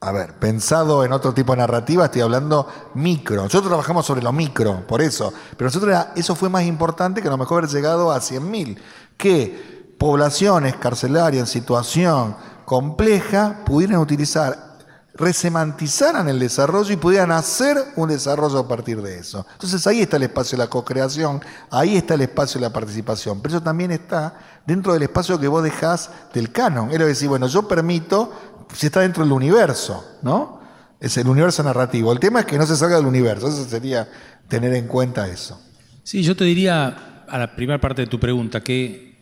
[0.00, 3.42] a ver, pensado en otro tipo de narrativa, estoy hablando micro.
[3.42, 5.32] Nosotros trabajamos sobre lo micro, por eso.
[5.56, 8.78] Pero nosotros eso fue más importante que a lo mejor haber llegado a 100.000.
[9.16, 14.78] Que poblaciones carcelarias en situación compleja pudieran utilizar,
[15.14, 19.44] resemantizaran el desarrollo y pudieran hacer un desarrollo a partir de eso.
[19.54, 23.40] Entonces ahí está el espacio de la co-creación, ahí está el espacio de la participación.
[23.40, 26.92] Pero eso también está dentro del espacio que vos dejás del canon.
[26.92, 28.32] Es decir, bueno, yo permito
[28.74, 30.60] si está dentro del universo, ¿no?
[31.00, 32.12] Es el universo narrativo.
[32.12, 34.08] El tema es que no se salga del universo, eso sería
[34.48, 35.60] tener en cuenta eso.
[36.02, 39.14] Sí, yo te diría a la primera parte de tu pregunta, ¿qué,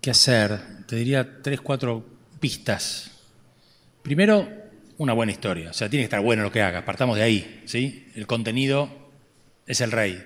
[0.00, 0.84] qué hacer?
[0.86, 2.04] Te diría tres, cuatro
[2.40, 3.10] pistas.
[4.02, 4.48] Primero,
[4.98, 5.70] una buena historia.
[5.70, 6.82] O sea, tiene que estar bueno lo que hagas.
[6.82, 8.08] Partamos de ahí, ¿sí?
[8.14, 8.88] El contenido
[9.66, 10.22] es el rey.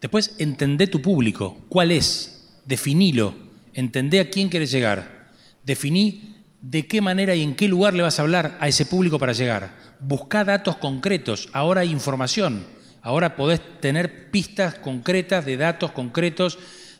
[0.00, 1.58] Después, entendé tu público.
[1.68, 2.60] ¿Cuál es?
[2.66, 3.34] Definilo.
[3.72, 5.30] Entendé a quién quieres llegar.
[5.64, 6.35] Definí
[6.70, 9.32] de qué manera y en qué lugar le vas a hablar a ese público para
[9.32, 9.70] llegar.
[10.00, 12.66] Busca datos concretos, ahora hay información,
[13.02, 16.58] ahora podés tener pistas concretas de datos concretos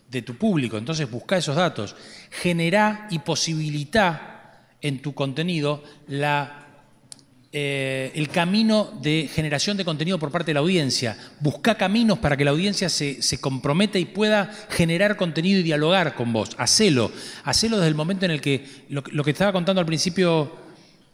[0.09, 1.97] de tu público, entonces busca esos datos,
[2.30, 6.65] generá y posibilita en tu contenido la
[7.59, 11.16] eh, el camino de generación de contenido por parte de la audiencia.
[11.41, 16.15] Busca caminos para que la audiencia se, se comprometa y pueda generar contenido y dialogar
[16.15, 16.51] con vos.
[16.59, 17.11] Hacelo.
[17.45, 20.53] Hacelo desde el momento en el que lo, lo que estaba contando al principio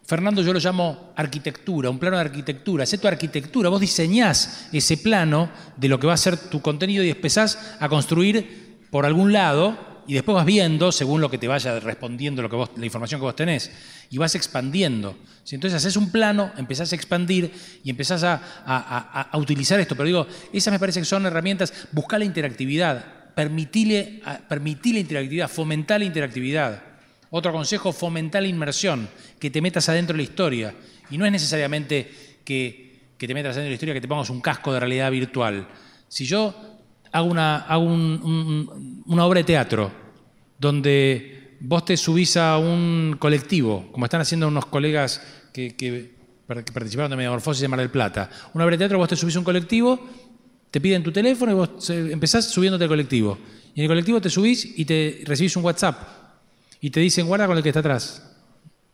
[0.04, 2.82] Fernando yo lo llamo arquitectura, un plano de arquitectura.
[2.82, 7.04] Hacé tu arquitectura, vos diseñás ese plano de lo que va a ser tu contenido
[7.04, 11.46] y empezás a construir por algún lado y después vas viendo, según lo que te
[11.48, 13.70] vaya respondiendo lo que vos, la información que vos tenés,
[14.10, 15.16] y vas expandiendo.
[15.44, 17.52] Si entonces haces un plano, empezás a expandir
[17.84, 19.94] y empezás a, a, utilizar esto.
[19.94, 25.48] Pero digo, esas me parece que son herramientas, buscar la interactividad, permitirle, permitir la interactividad,
[25.48, 26.82] fomentar la interactividad.
[27.30, 29.08] Otro consejo, fomentar la inmersión,
[29.38, 30.74] que te metas adentro de la historia.
[31.10, 34.30] Y no es necesariamente que, que te metas adentro de la historia, que te pongas
[34.30, 35.66] un casco de realidad virtual.
[36.08, 36.71] Si yo
[37.12, 39.92] hago una, una obra de teatro
[40.58, 45.22] donde vos te subís a un colectivo, como están haciendo unos colegas
[45.52, 46.12] que,
[46.46, 48.28] participaron de Metamorfosis de Mar del Plata.
[48.52, 50.08] Una obra de teatro, vos te subís a un colectivo,
[50.70, 53.38] te piden tu teléfono y vos empezás subiéndote al colectivo.
[53.74, 56.00] Y en el colectivo te subís y te recibís un WhatsApp.
[56.80, 58.22] Y te dicen, guarda con el que está atrás.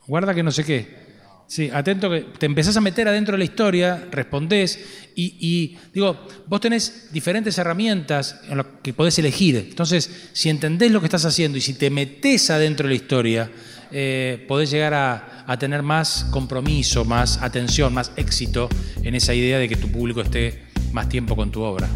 [0.06, 1.07] Guarda que no sé qué.
[1.48, 4.78] Sí, atento que te empezás a meter adentro de la historia, respondés
[5.16, 9.56] y, digo, vos tenés diferentes herramientas en las que podés elegir.
[9.56, 13.50] Entonces, si entendés lo que estás haciendo y si te metés adentro de la historia,
[13.90, 18.68] eh, podés llegar a, a, tener más compromiso, más atención, más éxito
[19.02, 21.88] en esa idea de que tu público esté más tiempo con tu obra.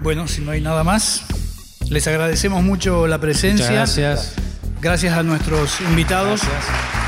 [0.00, 1.24] Bueno, si no hay nada más,
[1.90, 3.66] les agradecemos mucho la presencia.
[3.66, 4.34] Muchas gracias.
[4.80, 6.42] Gracias a nuestros invitados.
[6.42, 7.03] Gracias.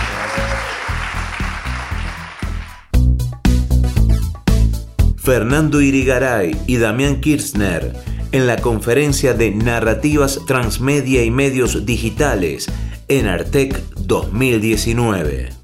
[5.27, 7.93] Fernando Irigaray y Damián Kirchner
[8.31, 12.71] en la conferencia de Narrativas Transmedia y Medios Digitales
[13.09, 15.56] en Artec 2019.